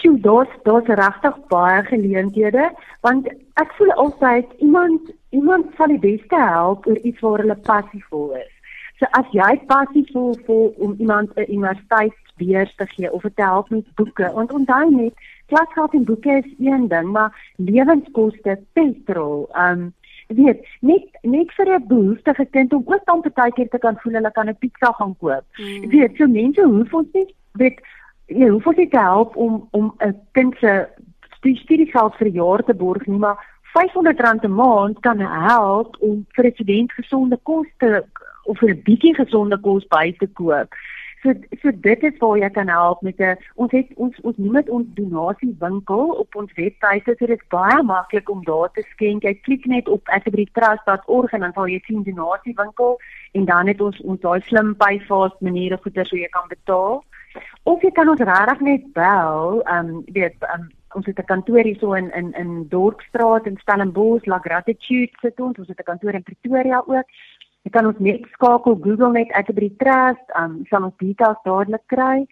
Sjoe, 0.02 0.18
daar's 0.20 0.50
daar's 0.62 0.86
regtig 0.86 1.36
baie 1.46 1.82
geleenthede 1.86 2.70
want 3.06 3.28
ek 3.62 3.74
voel 3.78 3.92
altyd 4.04 4.48
iemand 4.58 5.12
iemand 5.30 5.68
sal 5.76 5.92
die 5.94 6.02
beste 6.02 6.40
help 6.40 6.88
oor 6.90 6.98
iets 7.06 7.22
waar 7.22 7.44
hulle 7.44 7.58
passievol 7.68 8.34
is. 8.40 8.50
So 8.98 9.06
as 9.18 9.30
jy 9.30 9.52
passievol 9.70 10.34
voel 10.46 10.74
om 10.86 10.96
iemand 10.98 11.30
'n 11.36 11.46
universiteitsbeurs 11.46 12.74
te 12.74 12.86
gee 12.94 13.12
of 13.12 13.22
te 13.22 13.42
help 13.42 13.70
met 13.70 13.94
boeke, 13.94 14.32
want 14.34 14.52
onthou 14.52 14.90
net 14.90 15.14
klasgeld 15.46 15.94
en 15.94 16.04
boeke 16.04 16.42
is 16.42 16.50
een 16.58 16.88
ding, 16.88 17.08
maar 17.12 17.52
lewenskoste, 17.56 18.58
petrol, 18.72 19.48
um 19.54 19.92
weet 20.26 20.66
net 20.80 21.06
net 21.22 21.50
vir 21.56 21.74
'n 21.78 21.86
behoeftige 21.86 22.44
kind 22.44 22.72
om 22.72 22.82
ook 22.86 23.04
dan 23.04 23.20
partykeer 23.20 23.68
te 23.68 23.78
kan 23.78 23.96
voel 24.02 24.12
hulle 24.12 24.32
kan 24.32 24.48
'n 24.48 24.58
pizza 24.58 24.92
gaan 24.92 25.16
koop. 25.18 25.44
Mm. 25.56 25.88
Weet, 25.88 26.16
so 26.16 26.26
mense 26.26 26.62
hoef 26.62 26.94
ons 26.94 27.12
nie 27.12 27.34
weet 27.52 27.80
jy 28.32 28.48
hoef 28.48 28.66
ons 28.66 28.76
nie 28.76 28.88
te 28.88 28.98
help 28.98 29.36
om 29.36 29.68
om 29.70 29.94
'n 30.00 30.14
kind 30.32 30.54
se 30.60 30.88
studiegeld 31.40 32.14
vir 32.16 32.28
'n 32.28 32.32
jaar 32.32 32.62
te 32.64 32.74
borg 32.74 33.06
nie, 33.06 33.18
maar 33.18 33.38
R500 33.72 34.44
'n 34.44 34.54
maand 34.54 35.00
kan 35.00 35.18
help 35.18 35.96
om 36.00 36.26
vir 36.34 36.46
'n 36.46 36.52
student 36.54 36.92
gesonde 36.92 37.38
kos 37.42 37.66
te 37.78 38.04
of 38.44 38.58
vir 38.58 38.70
'n 38.70 38.82
bietjie 38.82 39.14
gesonde 39.14 39.58
kos 39.60 39.86
by 39.88 40.14
te 40.18 40.26
koop. 40.26 40.68
So 41.22 41.32
so 41.62 41.70
dit 41.70 42.02
is 42.02 42.18
waar 42.18 42.38
jy 42.38 42.48
kan 42.50 42.68
help 42.68 43.02
met 43.02 43.20
'n 43.20 43.36
ons 43.54 43.72
het 43.72 43.86
ons 43.94 44.20
ons 44.20 44.36
noem 44.36 44.52
dit 44.52 44.68
ons 44.68 44.86
donasiewinkel 44.94 46.08
op 46.22 46.34
ons 46.34 46.52
webwerf. 46.54 47.04
So 47.04 47.14
dit 47.14 47.30
is 47.30 47.48
baie 47.48 47.82
maklik 47.82 48.30
om 48.30 48.44
daar 48.44 48.70
te 48.72 48.82
skenk. 48.90 49.22
Jy 49.22 49.34
klik 49.34 49.64
net 49.66 49.88
op 49.88 50.08
atterburytrust.org 50.08 51.32
en 51.32 51.40
dan 51.40 51.52
sal 51.52 51.66
jy 51.66 51.80
sien 51.84 52.02
donasiewinkel 52.02 52.98
en 53.32 53.44
dan 53.44 53.66
het 53.66 53.80
ons 53.80 54.00
ons 54.00 54.20
daai 54.20 54.40
slim 54.40 54.76
payfast 54.76 55.40
maniere 55.40 55.78
goeder 55.82 56.06
so 56.06 56.16
jy 56.16 56.28
kan 56.28 56.48
betaal. 56.48 57.04
Of 57.64 57.82
jy 57.82 57.90
kan 57.94 58.08
ons 58.08 58.20
regtig 58.20 58.60
net 58.60 58.86
bel, 58.92 59.60
ehm 59.62 59.88
um, 59.88 60.04
weet 60.16 60.36
um, 60.54 60.70
ons 60.94 61.06
het 61.06 61.18
'n 61.18 61.30
kantoor 61.32 61.64
hier 61.64 61.78
so 61.78 61.94
in 61.94 62.10
in 62.12 62.32
in 62.32 62.68
Dorpsstraat 62.68 63.46
in 63.46 63.56
Stellenbosch, 63.56 64.26
La 64.26 64.38
Gratitude 64.38 65.12
sit 65.20 65.40
ons, 65.40 65.58
ons 65.58 65.68
het 65.68 65.78
'n 65.78 65.90
kantoor 65.90 66.14
in 66.14 66.22
Pretoria 66.22 66.82
ook. 66.86 67.06
Jy 67.62 67.70
kan 67.70 67.86
ons 67.86 67.98
net 67.98 68.26
skakel 68.32 68.78
Google 68.82 69.12
net 69.12 69.30
ek 69.30 69.54
by 69.54 69.60
die 69.60 69.76
trust, 69.76 70.26
ehm 70.34 70.44
um, 70.44 70.64
sal 70.70 70.84
ons 70.84 70.96
details 70.96 71.38
dadelik 71.44 71.86
kry. 71.86 72.26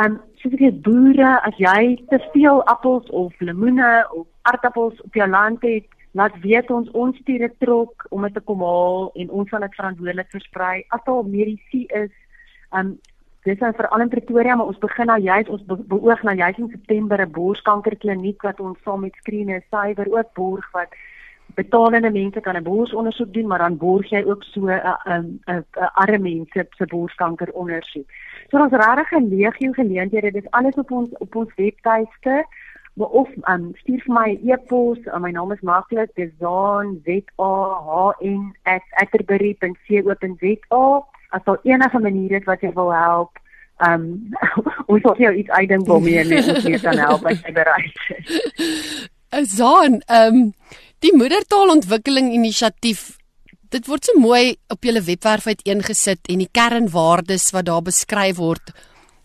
Ehm 0.00 0.12
um, 0.12 0.20
soos 0.40 0.52
ek 0.52 0.60
sê 0.60 0.70
boere, 0.86 1.40
as 1.48 1.56
jy 1.56 2.04
te 2.08 2.18
veel 2.32 2.62
appels 2.64 3.10
of 3.10 3.32
lemoene 3.40 4.08
of 4.10 4.26
aardappels 4.42 5.02
op 5.02 5.14
jou 5.14 5.28
land 5.28 5.62
het, 5.62 5.86
laat 6.12 6.40
weet 6.40 6.70
ons 6.70 6.90
ons 6.90 7.16
stuur 7.16 7.44
'n 7.44 7.56
trok 7.58 8.06
om 8.10 8.22
dit 8.22 8.34
te 8.34 8.40
kom 8.40 8.60
haal 8.60 9.10
en 9.14 9.30
ons 9.30 9.48
sal 9.48 9.60
dit 9.60 9.74
verantwoordelik 9.74 10.30
versprei. 10.30 10.84
As 10.88 11.04
daar 11.04 11.24
medisyne 11.24 11.86
is, 12.04 12.14
ehm 12.72 12.86
um, 12.86 12.98
dis 13.42 13.58
nou 13.58 13.72
veral 13.74 14.00
in 14.00 14.08
Pretoria, 14.08 14.56
maar 14.56 14.70
ons 14.70 14.78
begin 14.78 15.08
nou 15.10 15.20
juist 15.20 15.48
ons 15.48 15.64
be 15.66 15.76
beoog 15.94 16.22
nou 16.22 16.36
juist 16.36 16.58
in 16.58 16.70
September 16.70 17.20
'n 17.20 17.30
borskankerkliniek 17.30 18.42
wat 18.42 18.60
ons 18.60 18.78
saam 18.84 19.00
met 19.00 19.14
Skreene 19.14 19.62
Cyber 19.70 20.06
ook 20.10 20.34
borg 20.34 20.70
wat 20.72 20.94
betalende 21.54 22.10
mense 22.10 22.40
kan 22.40 22.56
'n 22.56 22.62
borsondersoek 22.62 23.32
doen, 23.32 23.46
maar 23.46 23.58
dan 23.58 23.76
borg 23.76 24.10
jy 24.10 24.24
ook 24.24 24.42
so 24.42 24.66
'n 24.66 25.40
'n 25.46 25.64
arme 25.94 26.18
mense 26.18 26.66
se 26.70 26.86
borskanker 26.86 27.52
ondersoek. 27.52 28.10
So 28.50 28.58
ons 28.58 28.72
regtig 28.72 29.12
'n 29.12 29.28
legio 29.28 29.72
geleenthede, 29.72 30.30
dis 30.30 30.50
alles 30.50 30.74
op 30.74 30.90
ons 30.90 31.10
op 31.18 31.34
ons 31.34 31.54
webtuiste. 31.54 32.46
Maar 32.94 33.06
of 33.06 33.28
um, 33.48 33.70
stuur 33.74 34.02
vir 34.04 34.14
my 34.14 34.40
e-pos, 34.44 34.98
uh, 35.06 35.18
my 35.18 35.30
naam 35.30 35.52
is 35.52 35.60
maklik, 35.60 36.10
dis 36.14 36.30
Zaan 36.38 37.00
Z 37.04 37.08
A 37.38 37.80
H 37.86 38.12
N 38.20 38.56
@atterbury.co.za 38.90 41.04
as 41.32 41.44
daar 41.46 41.60
enige 41.64 41.98
maniere 41.98 42.40
is 42.40 42.46
wat 42.48 42.62
jy 42.64 42.72
wil 42.76 42.92
help, 42.94 43.40
ehm 43.82 44.04
um, 44.04 44.36
ons 44.92 45.02
wil 45.06 45.24
jou 45.26 45.32
iets 45.40 45.50
uitdink 45.50 45.88
waarmee 45.88 46.22
jy 46.22 46.42
ons 46.44 46.84
kan 46.84 47.00
help 47.06 47.26
as 47.26 47.40
jy 47.42 47.54
bereid 47.56 48.04
is. 48.18 48.36
Azan, 49.40 50.00
ehm 50.06 50.38
um, 50.42 50.46
die 51.02 51.16
moedertaalontwikkeling 51.18 52.30
inisiatief 52.36 53.10
Dit 53.72 53.86
word 53.88 54.04
so 54.04 54.20
mooi 54.20 54.58
op 54.68 54.84
julle 54.84 55.00
webwerf 55.00 55.46
uiteengesit 55.48 56.28
en 56.28 56.42
die 56.42 56.50
kernwaardes 56.52 57.46
wat 57.56 57.70
daar 57.70 57.80
beskryf 57.86 58.36
word: 58.36 58.72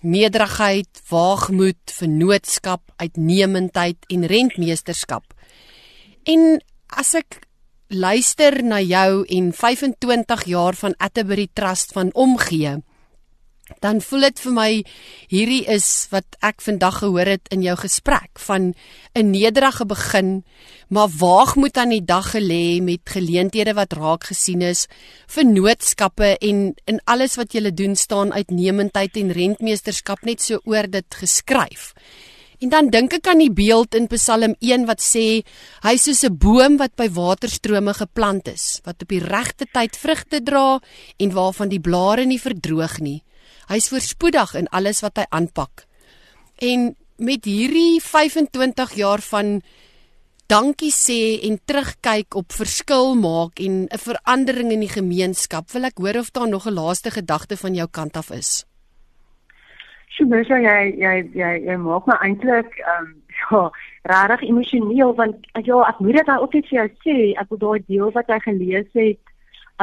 nederigheid, 0.07 1.01
waagmoed, 1.09 1.91
vennootskap, 1.91 2.79
uitnemendheid 2.95 4.07
en 4.07 4.23
rentmeesterskap. 4.31 5.35
En 6.23 6.61
as 6.95 7.11
ek 7.19 7.41
luister 7.87 8.63
na 8.63 8.81
jou 8.81 9.23
en 9.25 9.53
25 9.53 10.43
jaar 10.45 10.75
van 10.75 10.95
Atterbury 10.97 11.47
Trust 11.53 11.91
van 11.95 12.13
omgee, 12.13 12.77
dan 13.83 13.99
voel 14.01 14.27
dit 14.29 14.39
vir 14.39 14.53
my 14.55 14.69
hierdie 15.31 15.63
is 15.71 16.07
wat 16.11 16.37
ek 16.45 16.61
vandag 16.63 17.01
gehoor 17.01 17.27
het 17.27 17.49
in 17.51 17.63
jou 17.65 17.75
gesprek 17.79 18.39
van 18.39 18.73
'n 19.15 19.31
nederige 19.31 19.85
begin, 19.85 20.43
maar 20.89 21.09
waag 21.19 21.55
moet 21.55 21.77
aan 21.77 21.89
die 21.89 22.05
dag 22.05 22.31
gelê 22.31 22.81
met 22.81 23.01
geleenthede 23.03 23.73
wat 23.73 23.93
raak 23.93 24.23
gesien 24.23 24.61
is, 24.61 24.87
vennootskappe 25.27 26.37
en 26.37 26.73
in 26.85 26.99
alles 27.05 27.35
wat 27.35 27.53
jy 27.53 27.71
doen 27.71 27.95
staan 27.95 28.33
uitnemendheid 28.33 29.17
en 29.17 29.31
rentmeesterskap 29.31 30.23
net 30.23 30.41
so 30.41 30.59
oor 30.63 30.87
dit 30.89 31.15
geskryf. 31.15 31.93
En 32.57 32.71
dan 32.73 32.87
dink 32.89 33.13
ek 33.13 33.27
aan 33.29 33.41
die 33.43 33.53
beeld 33.53 33.93
in 33.93 34.07
Psalm 34.09 34.55
1 34.65 34.87
wat 34.89 35.01
sê 35.03 35.43
hy 35.83 35.93
is 35.93 36.07
soos 36.07 36.23
'n 36.25 36.37
boom 36.41 36.77
wat 36.81 36.95
by 36.97 37.07
waterstrome 37.09 37.93
geplant 37.93 38.47
is, 38.47 38.81
wat 38.83 39.01
op 39.01 39.09
die 39.09 39.21
regte 39.21 39.65
tyd 39.69 39.95
vrugte 39.95 40.41
dra 40.41 40.81
en 41.19 41.33
waarvan 41.33 41.69
die 41.69 41.79
blare 41.79 42.25
nie 42.25 42.41
verdroog 42.41 42.99
nie. 42.99 43.21
Hy 43.69 43.75
is 43.75 43.89
voorspoedig 43.89 44.55
in 44.55 44.67
alles 44.71 45.01
wat 45.01 45.17
hy 45.17 45.25
aanpak. 45.29 45.85
En 46.57 46.95
met 47.17 47.45
hierdie 47.45 48.01
25 48.01 48.93
jaar 48.95 49.21
van 49.21 49.61
dankie 50.47 50.91
sê 50.91 51.37
en 51.43 51.59
terugkyk 51.65 52.35
op 52.35 52.51
verskil 52.51 53.15
maak 53.15 53.59
en 53.59 53.85
'n 53.85 53.97
verandering 53.97 54.71
in 54.71 54.79
die 54.79 54.89
gemeenskap, 54.89 55.71
wil 55.71 55.85
ek 55.85 55.97
hoor 55.97 56.17
of 56.17 56.31
daar 56.31 56.49
nog 56.49 56.65
'n 56.65 56.73
laaste 56.73 57.11
gedagte 57.11 57.57
van 57.57 57.75
jou 57.75 57.87
kant 57.87 58.17
af 58.17 58.31
is. 58.31 58.65
Sjoe, 60.17 60.41
jy 60.41 60.77
jy 60.97 61.13
jy 61.37 61.53
jy 61.67 61.77
maak 61.77 62.07
my 62.09 62.17
eintlik 62.25 62.79
ehm 62.81 63.05
um, 63.05 63.15
ja, 63.51 63.59
regtig 64.09 64.49
emosioneel 64.49 65.13
want 65.15 65.45
ja, 65.53 65.77
ek 65.85 65.99
moet 66.01 66.17
dit 66.17 66.29
ook 66.33 66.53
net 66.57 66.69
vir 66.69 66.77
jou 66.79 66.87
sê, 67.05 67.17
ek 67.37 67.51
wil 67.51 67.59
daai 67.61 67.83
deel 67.85 68.11
wat 68.15 68.31
jy 68.33 68.39
gelees 68.47 68.89
het 68.97 69.33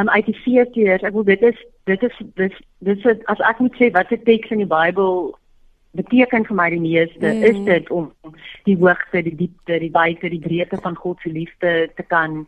um, 0.01 0.11
uit 0.11 0.27
die 0.27 0.41
feeskeer, 0.43 1.05
ek 1.07 1.15
wil 1.15 1.27
dit 1.29 1.43
is 1.43 1.63
dit 1.87 2.03
is 2.03 2.19
dit 2.41 2.59
dit 2.89 3.07
is 3.07 3.25
as 3.31 3.47
ek 3.51 3.63
moet 3.63 3.79
sê 3.79 3.93
wat 3.95 4.11
'n 4.11 4.27
teks 4.27 4.51
in 4.51 4.65
die 4.65 4.71
Bybel 4.71 5.35
beteken 5.95 6.47
vir 6.49 6.57
my 6.59 6.69
die 6.75 6.83
meeste 6.83 7.29
mm. 7.31 7.43
is 7.51 7.59
dit 7.69 7.91
om 7.95 8.11
die 8.67 8.77
hoogte, 8.77 9.23
die 9.23 9.37
diepte, 9.39 9.79
die 9.79 9.93
wyte, 9.95 10.29
die 10.29 10.43
breedte 10.43 10.81
van 10.83 10.97
God 10.99 11.21
se 11.23 11.31
liefde 11.31 11.91
te 11.95 12.03
kan 12.03 12.47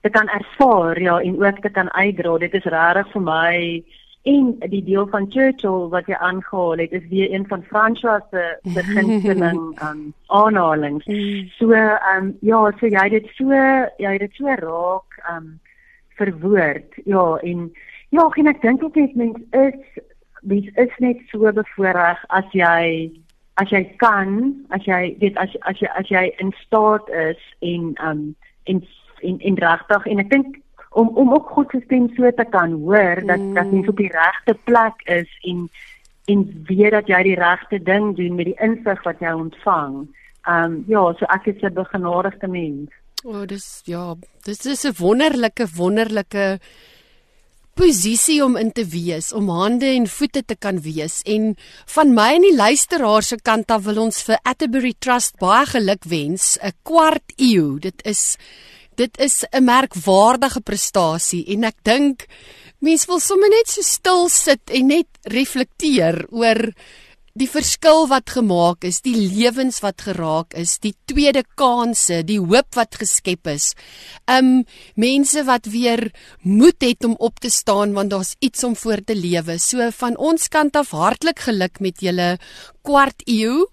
te 0.00 0.10
kan 0.10 0.28
ervaar 0.28 1.00
ja 1.02 1.20
en 1.20 1.36
ook 1.42 1.60
te 1.60 1.68
kan 1.68 1.92
uitdra. 1.92 2.38
Dit 2.38 2.54
is 2.54 2.64
regtig 2.64 3.12
vir 3.12 3.22
my 3.22 3.56
en 4.26 4.56
die 4.70 4.82
deel 4.82 5.06
van 5.06 5.26
Churchill 5.30 5.86
wat 5.92 6.08
jy 6.10 6.16
aangehaal 6.18 6.80
het 6.82 6.94
is 6.98 7.04
weer 7.10 7.32
een 7.32 7.44
van 7.46 7.62
François 7.62 8.22
se 8.30 8.44
beginseling 8.74 9.60
um 9.88 10.00
aanhalings. 10.26 11.06
Mm. 11.06 11.46
So 11.58 11.70
um 12.14 12.32
ja, 12.40 12.64
so 12.78 12.90
jy 12.90 13.04
het 13.04 13.14
dit 13.14 13.30
so 13.38 13.52
jy 14.02 14.16
het 14.16 14.24
dit 14.24 14.34
so 14.34 14.50
raak 14.62 15.20
um 15.30 15.60
verwoord. 16.18 16.98
Ja, 17.04 17.36
en 17.36 17.70
ja, 18.08 18.26
en 18.34 18.50
ek 18.50 18.62
dink 18.66 18.82
ook 18.82 18.98
net 18.98 19.14
mens 19.14 19.38
is 19.50 20.02
mens 20.42 20.68
is 20.74 20.98
net 20.98 21.22
so 21.30 21.52
bevoorreg 21.52 22.26
as 22.34 22.50
jy 22.50 23.12
as 23.62 23.70
jy 23.70 23.84
kan, 24.02 24.54
as 24.74 24.84
jy 24.90 25.14
weet 25.22 25.38
as 25.38 25.54
as 25.70 25.78
jy 25.78 25.90
as 25.94 26.10
jy 26.10 26.26
in 26.42 26.50
staat 26.66 27.06
is 27.14 27.42
en 27.62 27.94
um 28.02 28.28
en 28.64 28.82
en, 29.22 29.38
en 29.38 29.64
regtig 29.68 30.06
en 30.06 30.26
ek 30.26 30.34
dink 30.34 30.62
om 30.96 31.08
om 31.08 31.32
ook 31.32 31.48
God 31.52 31.70
se 31.70 31.80
stem 31.84 32.08
so 32.16 32.30
te 32.30 32.44
kan 32.50 32.72
hoor 32.72 33.20
dat 33.28 33.38
mm. 33.38 33.54
dat 33.54 33.72
jy 33.72 33.84
op 33.92 34.00
die 34.00 34.12
regte 34.12 34.54
plek 34.64 35.02
is 35.04 35.30
en 35.50 35.68
en 36.32 36.44
weet 36.66 36.94
dat 36.96 37.10
jy 37.12 37.22
die 37.22 37.38
regte 37.38 37.78
ding 37.82 38.14
doen 38.16 38.34
met 38.34 38.48
die 38.50 38.60
insig 38.64 39.02
wat 39.04 39.20
jy 39.22 39.34
ontvang. 39.44 40.06
Ehm 40.46 40.64
um, 40.64 40.84
ja, 40.88 41.02
so 41.18 41.28
ek 41.36 41.46
is 41.52 41.62
'n 41.62 41.74
begenadigde 41.74 42.48
mens. 42.48 42.90
O, 43.24 43.30
oh, 43.30 43.46
dis 43.46 43.82
ja, 43.84 44.14
dis 44.44 44.66
is 44.66 44.84
'n 44.84 44.94
wonderlike 44.98 45.66
wonderlike 45.76 46.58
posisie 47.76 48.44
om 48.44 48.56
in 48.56 48.72
te 48.72 48.86
wees, 48.88 49.32
om 49.32 49.48
hande 49.48 49.86
en 49.86 50.06
voete 50.08 50.42
te 50.44 50.56
kan 50.56 50.80
wees 50.80 51.20
en 51.22 51.56
van 51.86 52.14
my 52.14 52.30
en 52.38 52.46
die 52.46 52.56
luisteraar 52.56 53.22
se 53.22 53.36
kant 53.36 53.70
af 53.70 53.84
wil 53.84 53.98
ons 54.06 54.22
vir 54.22 54.38
Atterbury 54.42 54.94
Trust 54.98 55.36
baie 55.38 55.66
geluk 55.66 56.04
wens, 56.04 56.56
'n 56.62 56.72
kwart 56.82 57.32
eeu. 57.36 57.78
Dit 57.78 58.00
is 58.04 58.38
dit 58.96 59.18
is 59.20 59.44
'n 59.52 59.64
merkwaardige 59.64 60.60
prestasie 60.60 61.44
en 61.54 61.64
ek 61.64 61.78
dink 61.84 62.26
mense 62.80 63.06
wil 63.06 63.20
sommer 63.20 63.48
net 63.48 63.68
so 63.68 63.82
stil 63.82 64.28
sit 64.28 64.70
en 64.70 64.86
net 64.88 65.08
reflekteer 65.24 66.26
oor 66.30 66.72
die 67.36 67.48
verskil 67.50 68.06
wat 68.08 68.32
gemaak 68.32 68.86
is, 68.88 69.02
die 69.04 69.14
lewens 69.16 69.82
wat 69.84 70.06
geraak 70.06 70.54
is, 70.56 70.78
die 70.80 70.94
tweede 71.08 71.42
kansse, 71.58 72.22
die 72.24 72.38
hoop 72.40 72.76
wat 72.78 72.96
geskep 72.96 73.50
is. 73.52 73.74
Um 74.30 74.64
mense 74.96 75.44
wat 75.44 75.68
weer 75.68 76.08
moed 76.42 76.80
het 76.80 77.04
om 77.04 77.16
op 77.20 77.40
te 77.40 77.50
staan 77.52 77.92
want 77.92 78.14
daar's 78.14 78.34
iets 78.40 78.64
om 78.64 78.76
voor 78.76 79.04
te 79.04 79.14
lewe. 79.14 79.58
So 79.60 79.90
van 80.00 80.16
ons 80.16 80.48
kant 80.48 80.76
af 80.76 80.94
hartlik 80.96 81.44
geluk 81.44 81.80
met 81.84 82.00
julle 82.00 82.36
kwart 82.86 83.26
eeu 83.26 83.66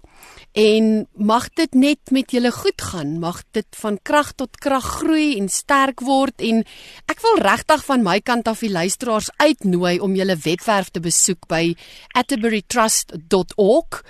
en 0.54 1.06
mag 1.18 1.48
dit 1.58 1.74
net 1.74 2.10
met 2.14 2.30
julle 2.30 2.50
goed 2.54 2.82
gaan? 2.82 3.18
Mag 3.18 3.42
dit 3.50 3.66
van 3.80 3.98
krag 4.02 4.32
tot 4.38 4.56
krag 4.62 4.86
groei 5.00 5.34
en 5.38 5.48
sterk 5.50 6.00
word? 6.06 6.38
En 6.38 6.62
ek 7.10 7.22
wil 7.26 7.40
regtig 7.42 7.82
van 7.88 8.04
my 8.06 8.20
kant 8.22 8.46
af 8.48 8.62
die 8.62 8.70
luisteraars 8.70 9.32
uitnooi 9.42 9.98
om 9.98 10.14
julle 10.14 10.36
webwerf 10.46 10.92
te 10.94 11.02
besoek 11.02 11.48
by 11.50 11.74
atterburytrust.org 12.14 14.02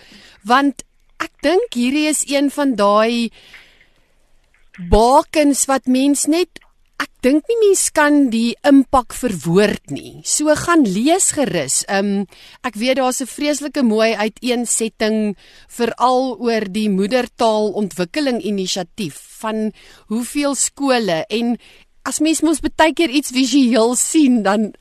want 0.45 0.85
ek 1.25 1.33
dink 1.41 1.79
hierdie 1.79 2.11
is 2.11 2.25
een 2.29 2.51
van 2.53 2.77
daai 2.77 3.33
bakens 4.91 5.65
wat 5.71 5.89
mens 5.89 6.27
net 6.29 6.61
dink 7.25 7.47
nie 7.49 7.57
mens 7.63 7.87
kan 7.97 8.27
die 8.29 8.53
impak 8.69 9.15
verwoord 9.17 9.95
nie. 9.95 10.21
So 10.29 10.53
gaan 10.61 10.85
lees 10.85 11.31
gerus. 11.33 11.81
Um 11.89 12.27
ek 12.69 12.77
weet 12.77 13.01
daar's 13.01 13.23
'n 13.25 13.33
vreeslike 13.33 13.83
mooi 13.83 14.13
uiteensetting 14.13 15.37
veral 15.69 16.37
oor 16.37 16.65
die 16.69 16.91
moedertaal 16.91 17.73
ontwikkeling 17.73 18.45
inisiatief 18.45 19.17
van 19.41 19.73
hoeveel 20.13 20.55
skole 20.55 21.25
en 21.31 21.57
as 22.05 22.21
mens 22.21 22.43
mos 22.43 22.61
baie 22.61 22.93
keer 22.93 23.09
iets 23.09 23.33
visueel 23.33 23.97
sien 23.97 24.43
dan 24.43 24.75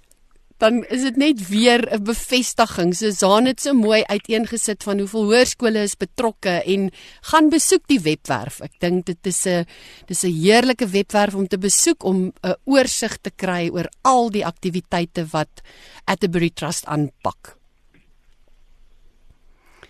dan 0.64 0.84
is 0.88 1.04
dit 1.04 1.18
net 1.20 1.48
weer 1.50 1.82
'n 1.92 2.04
bevestiging. 2.04 2.96
So 2.96 3.12
Zaan 3.12 3.46
het 3.46 3.62
so 3.62 3.74
mooi 3.74 4.04
uiteengesit 4.04 4.84
van 4.84 5.00
hoeveel 5.00 5.24
hoërskole 5.24 5.82
is 5.84 5.96
betrokke 5.96 6.64
en 6.64 6.92
gaan 7.22 7.50
besoek 7.50 7.88
die 7.88 8.00
webwerf. 8.00 8.62
Ek 8.62 8.80
dink 8.80 9.06
dit 9.06 9.28
is 9.28 9.46
'n 9.46 9.66
dis 10.08 10.24
'n 10.24 10.32
heerlike 10.32 10.88
webwerf 10.88 11.36
om 11.36 11.48
te 11.48 11.58
besoek 11.58 12.04
om 12.04 12.32
'n 12.44 12.56
oorsig 12.64 13.18
te 13.22 13.32
kry 13.36 13.70
oor 13.74 13.90
al 14.02 14.30
die 14.30 14.46
aktiwiteite 14.46 15.26
wat 15.32 15.62
Atterbury 16.06 16.50
Trust 16.50 16.86
aanpak. 16.86 17.58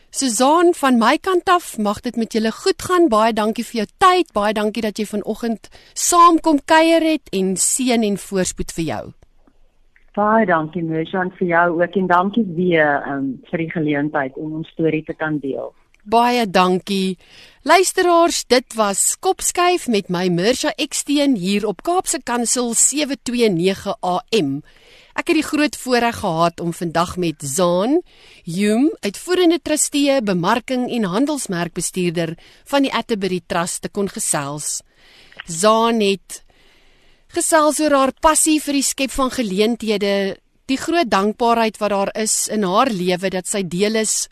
Suzan 0.09 0.73
van 0.73 0.97
my 0.97 1.17
kant 1.17 1.49
af, 1.49 1.77
mag 1.77 2.01
dit 2.01 2.15
met 2.15 2.33
julle 2.33 2.51
goed 2.51 2.81
gaan. 2.81 3.09
Baie 3.09 3.33
dankie 3.33 3.65
vir 3.65 3.75
jou 3.75 3.87
tyd. 3.97 4.33
Baie 4.33 4.53
dankie 4.53 4.81
dat 4.81 4.97
jy 4.97 5.05
vanoggend 5.05 5.69
saam 5.93 6.39
kom 6.39 6.59
kuier 6.65 7.01
het 7.01 7.29
en 7.31 7.57
seën 7.57 8.03
en 8.03 8.17
voorspoed 8.17 8.71
vir 8.71 8.85
jou. 8.85 9.13
Baie 10.13 10.45
dankie 10.45 10.83
Mershan 10.85 11.31
vir 11.39 11.47
jou 11.47 11.67
ook 11.79 11.95
en 11.97 12.07
dankie 12.07 12.43
weer 12.53 13.01
um, 13.09 13.31
vir 13.49 13.63
die 13.63 13.71
geleentheid 13.71 14.35
om 14.37 14.59
ons 14.59 14.69
storie 14.75 15.01
te 15.07 15.15
kan 15.17 15.39
deel. 15.41 15.71
Baie 16.05 16.43
dankie. 16.45 17.17
Luisteraars, 17.65 18.43
dit 18.45 18.75
was 18.77 19.15
Kopskuif 19.17 19.87
met 19.87 20.11
my 20.13 20.27
Mersha 20.29 20.73
Eksteen 20.77 21.33
hier 21.39 21.65
op 21.65 21.81
Kaapse 21.81 22.19
Kansel 22.21 22.75
729 22.77 23.95
AM. 24.03 24.61
Ek 25.17 25.31
het 25.31 25.39
die 25.39 25.47
groot 25.47 25.79
voorreg 25.81 26.21
gehad 26.21 26.61
om 26.61 26.73
vandag 26.77 27.17
met 27.17 27.41
Zaan 27.41 28.01
Hume, 28.45 28.93
uitvoerende 29.01 29.61
trustee, 29.65 30.21
bemarking 30.21 30.91
en 30.93 31.09
handelsmerkbestuurder 31.09 32.35
van 32.69 32.85
die 32.85 32.93
Atterbury 32.93 33.41
Trust 33.47 33.81
te 33.81 33.89
kon 33.89 34.11
gesels. 34.13 34.81
Zaan 35.49 36.05
het 36.05 36.43
gesels 37.33 37.79
oor 37.81 37.95
haar 37.97 38.13
passie 38.21 38.59
vir 38.61 38.77
die 38.77 38.85
skep 38.85 39.11
van 39.13 39.31
geleenthede, 39.33 40.37
die 40.69 40.77
groot 40.77 41.09
dankbaarheid 41.09 41.79
wat 41.81 41.91
daar 41.91 42.11
is 42.15 42.47
in 42.53 42.63
haar 42.63 42.91
lewe 42.93 43.31
dat 43.33 43.49
sy 43.49 43.63
deel 43.65 43.97
is 44.03 44.27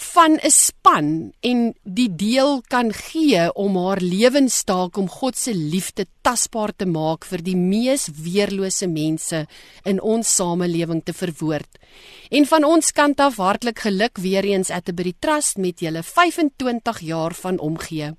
van 0.00 0.38
'n 0.40 0.50
span 0.50 1.32
en 1.40 1.74
die 1.84 2.08
deel 2.08 2.62
kan 2.68 2.92
gee 2.92 3.52
om 3.52 3.76
haar 3.76 4.00
lewenstaak 4.00 4.96
om 4.96 5.08
God 5.08 5.36
se 5.36 5.54
liefde 5.54 6.06
tasbaar 6.22 6.72
te 6.76 6.86
maak 6.86 7.24
vir 7.24 7.42
die 7.42 7.56
mees 7.56 8.08
weerlose 8.08 8.86
mense 8.86 9.46
in 9.84 10.00
ons 10.00 10.34
samelewing 10.34 11.02
te 11.04 11.12
verwoord. 11.12 11.78
En 12.30 12.46
van 12.46 12.64
ons 12.64 12.92
kant 12.92 13.20
af 13.20 13.36
hartlik 13.36 13.78
geluk 13.78 14.18
weer 14.18 14.44
eens 14.44 14.70
at 14.70 14.84
the 14.84 15.14
Trust 15.18 15.56
met 15.56 15.80
julle 15.80 16.02
25 16.02 17.00
jaar 17.00 17.34
van 17.34 17.58
omgee. 17.58 18.14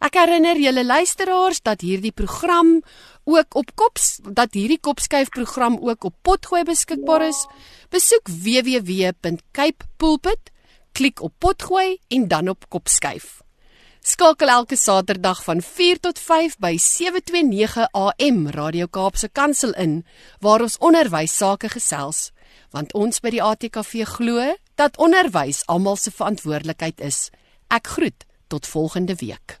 Ek 0.00 0.14
herinner 0.16 0.56
julle 0.56 0.80
luisteraars 0.80 1.60
dat 1.60 1.84
hierdie 1.84 2.16
program 2.16 2.80
ook 3.28 3.52
op 3.60 3.68
kops 3.76 4.24
dat 4.24 4.56
hierdie 4.56 4.80
kopskuif 4.80 5.28
program 5.34 5.74
ook 5.76 6.08
op 6.08 6.14
potgooi 6.24 6.64
beskikbaar 6.64 7.28
is. 7.28 7.44
Besoek 7.92 8.32
www.capepulpit, 8.32 10.40
klik 10.96 11.20
op 11.20 11.36
potgooi 11.38 12.00
en 12.08 12.28
dan 12.32 12.48
op 12.48 12.64
kopskuif. 12.72 13.44
Skakel 14.00 14.48
elke 14.48 14.76
Saterdag 14.76 15.44
van 15.44 15.60
4 15.60 16.00
tot 16.00 16.18
5 16.18 16.56
by 16.56 16.76
729 16.80 17.92
AM 17.92 18.48
Radio 18.48 18.86
Kaapse 18.88 19.28
Kansel 19.28 19.76
in 19.76 20.04
waar 20.40 20.64
ons 20.64 20.80
onderwys 20.80 21.36
sake 21.36 21.68
gesels 21.68 22.32
want 22.72 22.96
ons 22.96 23.20
by 23.20 23.28
die 23.34 23.42
ATKV 23.42 24.06
glo 24.16 24.56
dat 24.80 24.96
onderwys 24.96 25.66
almal 25.68 25.96
se 26.00 26.10
verantwoordelikheid 26.14 27.00
is. 27.04 27.28
Ek 27.68 27.86
groet 27.98 28.24
tot 28.48 28.66
volgende 28.66 29.14
week. 29.20 29.60